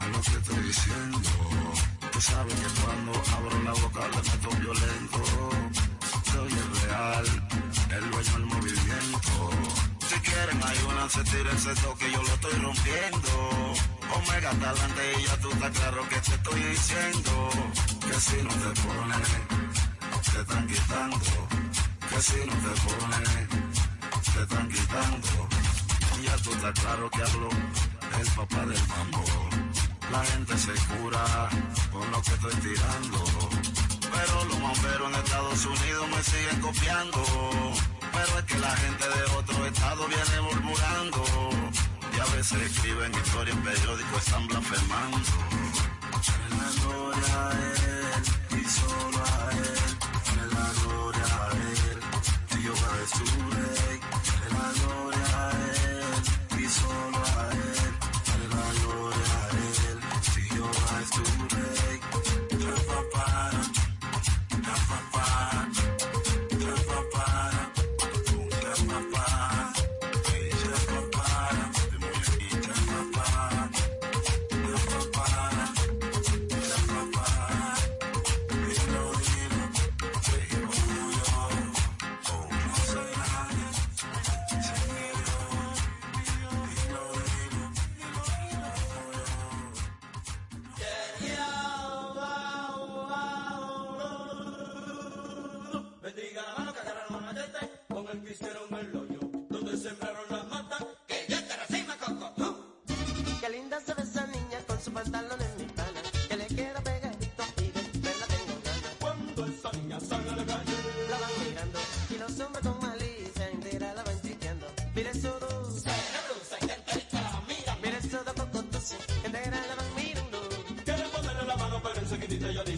[0.00, 1.20] a lo que estoy diciendo.
[2.10, 5.22] Tú sabes que cuando abro la boca le meto violento.
[6.32, 7.26] Soy el real,
[7.90, 9.50] el dueño del movimiento.
[10.08, 13.74] Si quieren ayúdense, tírense toque, yo lo estoy rompiendo.
[14.16, 17.50] Omega talante y ya tú estás claro que te estoy diciendo.
[18.00, 19.57] Que si no te pones,
[20.38, 21.18] te están quitando.
[22.08, 23.48] Que si no te pones,
[24.34, 25.28] te están quitando.
[26.22, 27.48] Ya tú estás claro que hablo
[28.20, 29.24] el papá del mambo.
[30.12, 31.24] La gente se cura
[31.90, 33.24] con lo que estoy tirando.
[34.14, 37.22] Pero los bomberos en Estados Unidos me siguen copiando.
[38.12, 41.24] Pero es que la gente de otro estado viene murmurando.
[42.16, 45.18] Y a veces escriben historia en periódico, están blasfemando.
[46.26, 47.50] Dale la gloria
[48.52, 49.37] él y solo
[53.08, 53.57] school.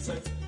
[0.01, 0.40] Jesus.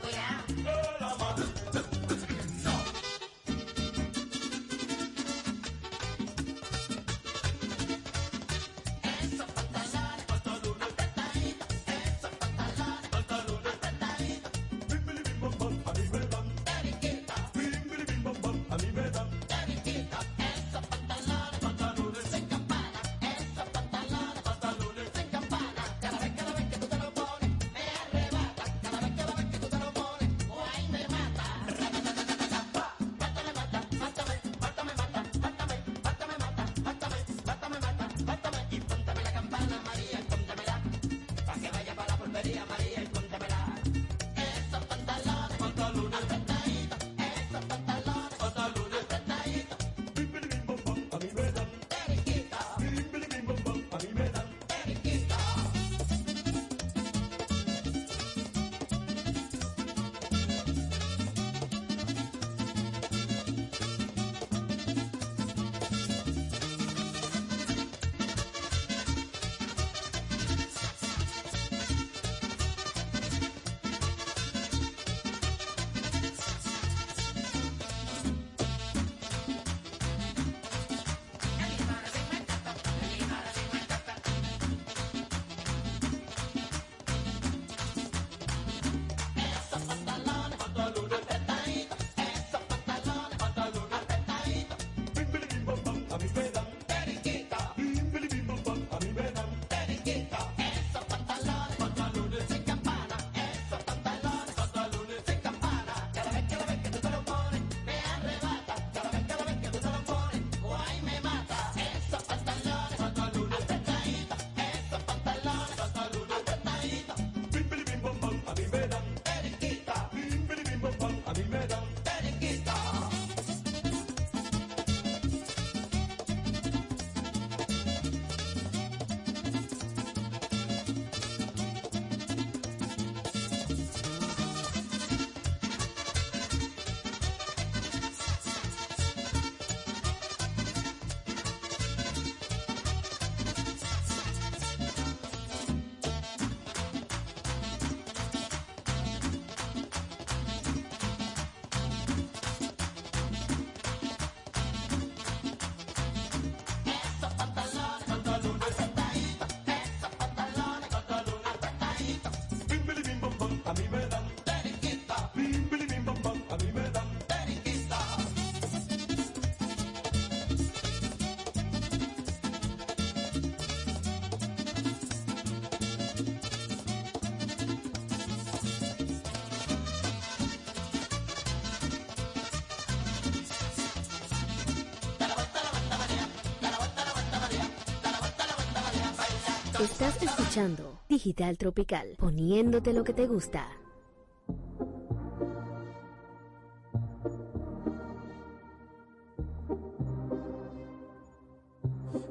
[189.79, 193.67] Estás escuchando Digital Tropical, poniéndote lo que te gusta.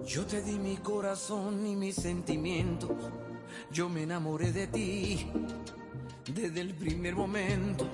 [0.06, 2.90] Yo te di mi corazón y mis sentimientos.
[3.72, 5.26] Yo me enamoré de ti
[6.32, 7.90] desde el primer momento.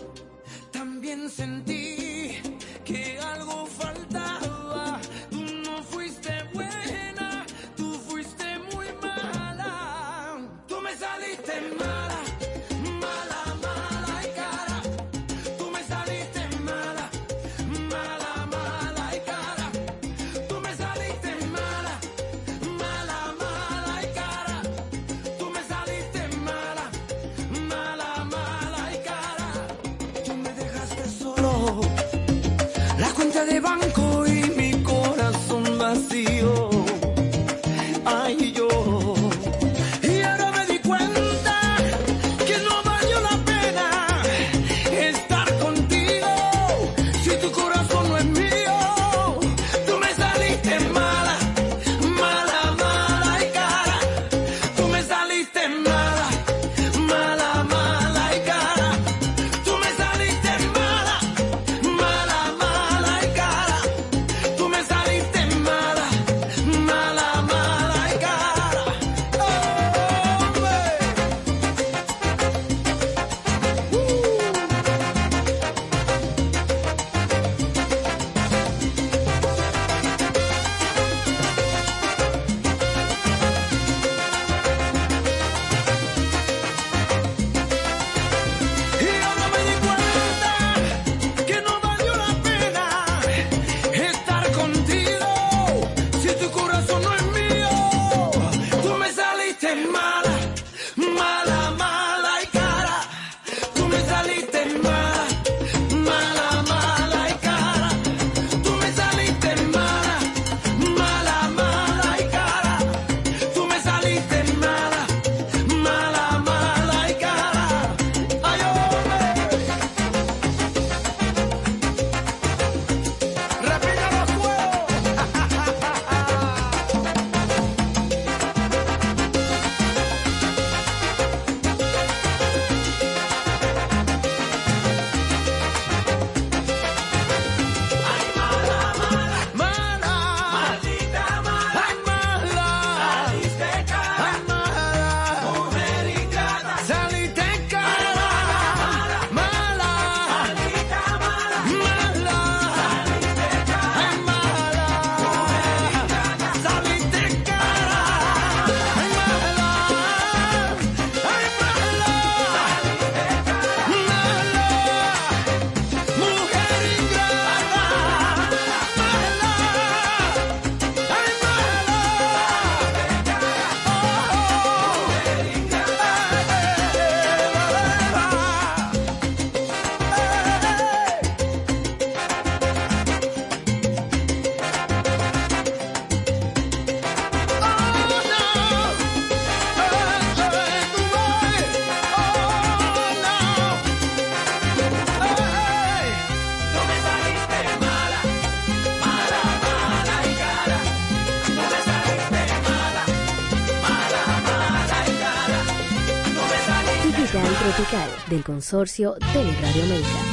[208.49, 210.28] consorcio Teleradio América.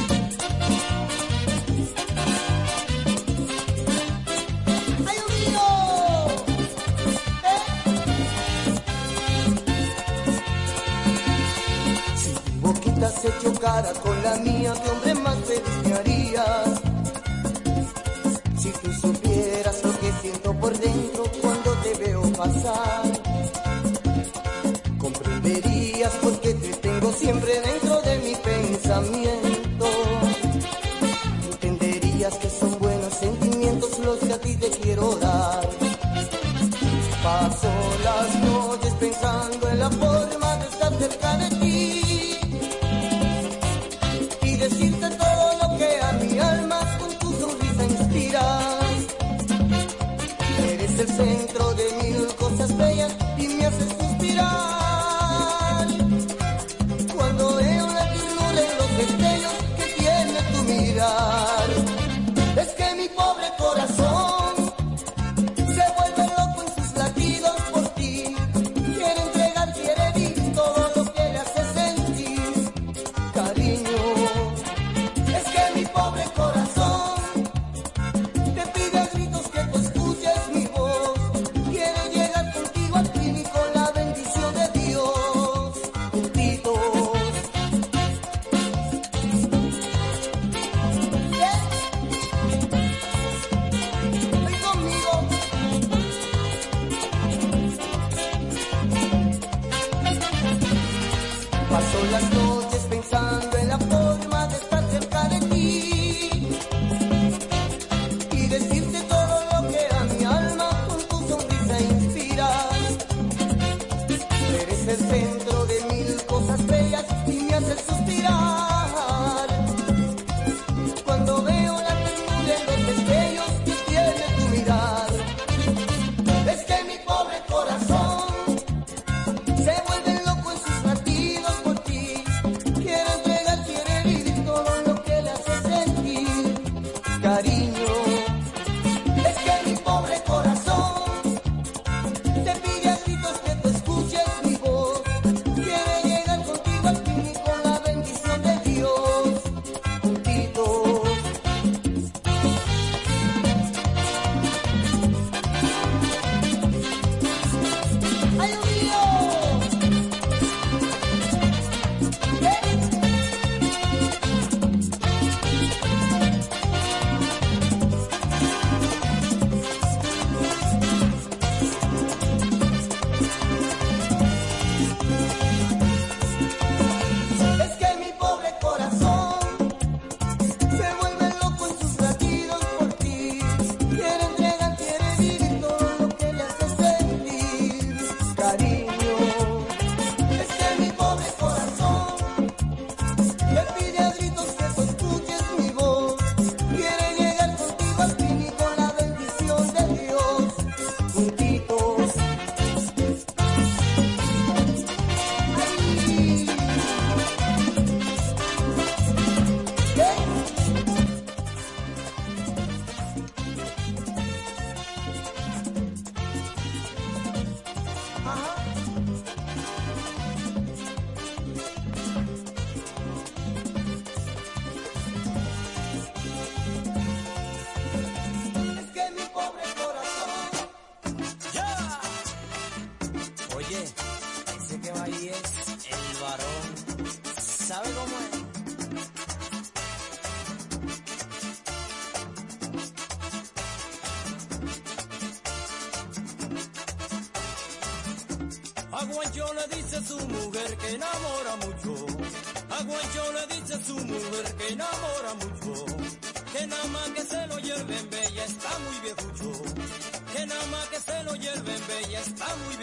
[50.96, 53.25] es el centro de mil cosas bellas.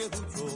[0.10, 0.53] que luchó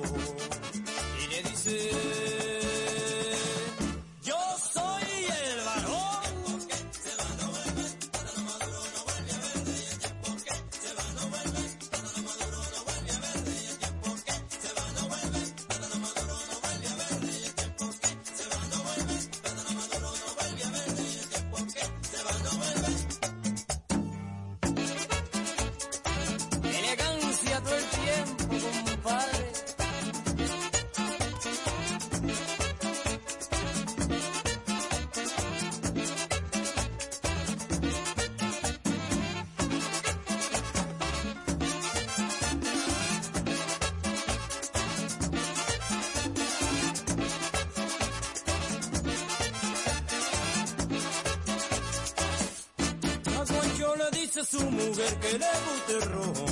[54.38, 56.45] dice su mujer que le gusta el rojo.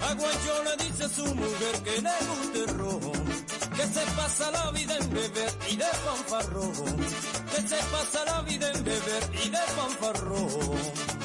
[0.00, 0.14] A
[0.64, 2.38] le dice su mujer que le gusta.
[3.76, 6.84] Que se pasa la vida en beber y de panfarrojo.
[7.54, 11.17] Que se pasa la vida en beber y de panfarrojo.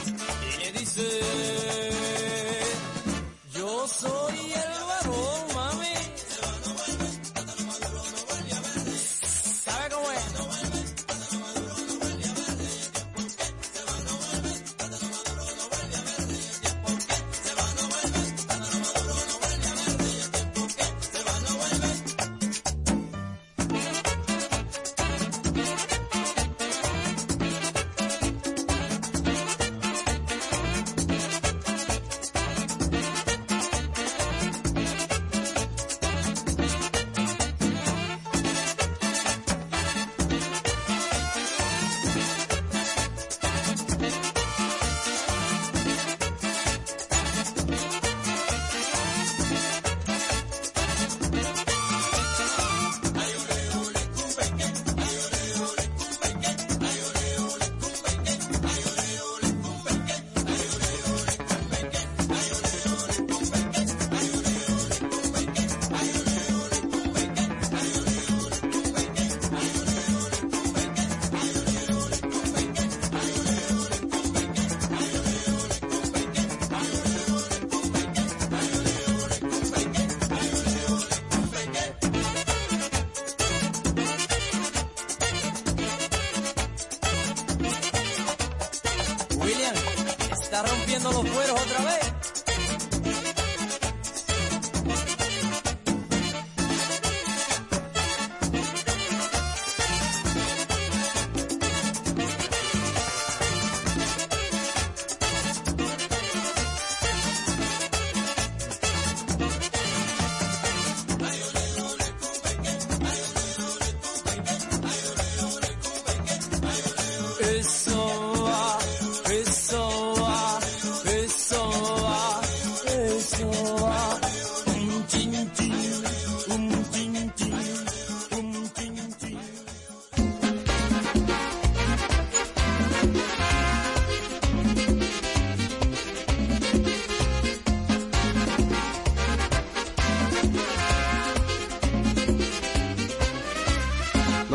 [91.03, 91.52] Está rompiendo los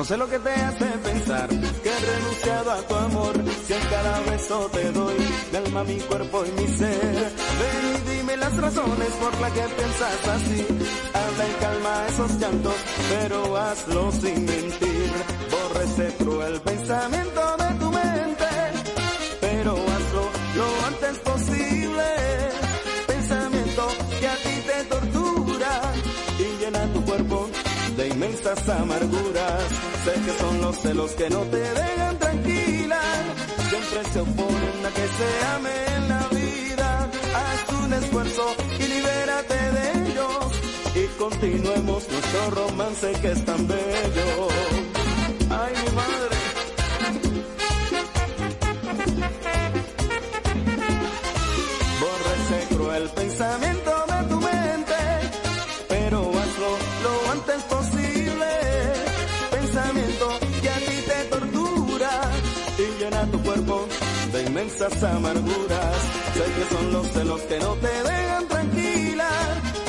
[0.08, 3.34] sé lo que te hace pensar que he renunciado a tu amor.
[3.66, 5.14] Si en cada beso te doy
[5.52, 7.32] mi alma, mi cuerpo y mi ser.
[7.60, 10.66] Ven y dime las razones por las que piensas así.
[11.12, 12.74] Habla en calma esos llantos,
[13.10, 15.12] pero hazlo sin mentir.
[15.50, 17.37] Borra ese cruel pensamiento
[28.18, 29.62] inmensas amarguras.
[30.04, 33.00] Sé que son los celos que no te dejan tranquila.
[33.70, 37.10] Siempre se oponen a que se ame en la vida.
[37.38, 38.44] Haz un esfuerzo
[38.80, 40.46] y libérate de ellos.
[40.96, 44.77] Y continuemos nuestro romance que es tan bello.
[64.48, 65.96] Inmensas amarguras.
[66.34, 69.30] Sé que son los celos que no te dejan tranquila.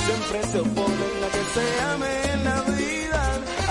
[0.05, 3.21] Siempre se oponen a que se ame en la vida.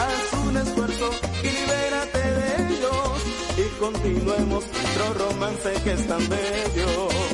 [0.03, 1.11] Haz un esfuerzo
[1.43, 3.19] y libérate de ellos.
[3.59, 7.28] Y continuemos nuestro romance que es tan bello.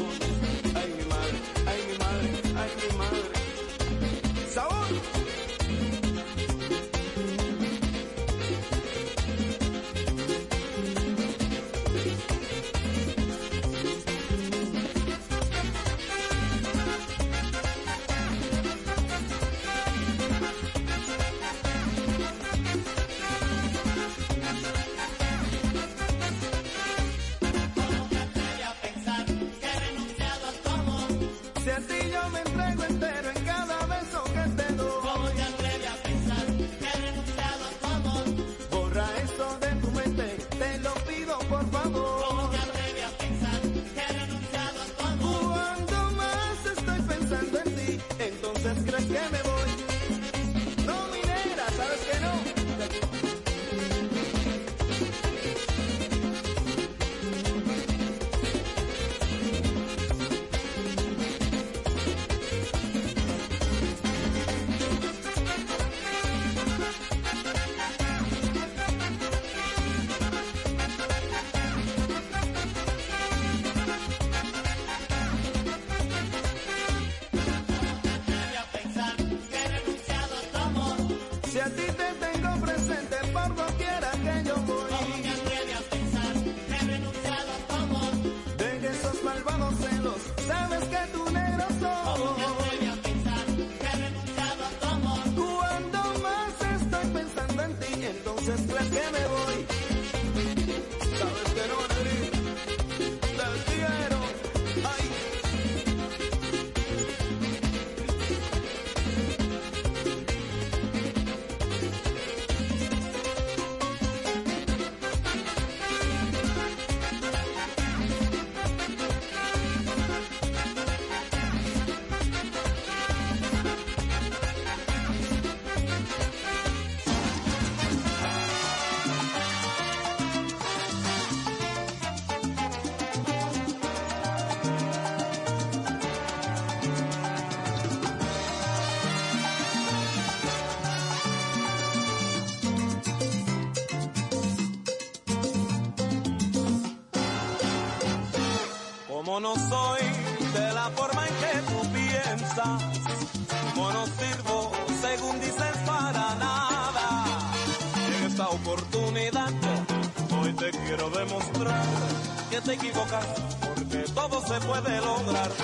[162.65, 163.27] Te equivocas
[163.61, 165.64] porque que todo se puede lograr.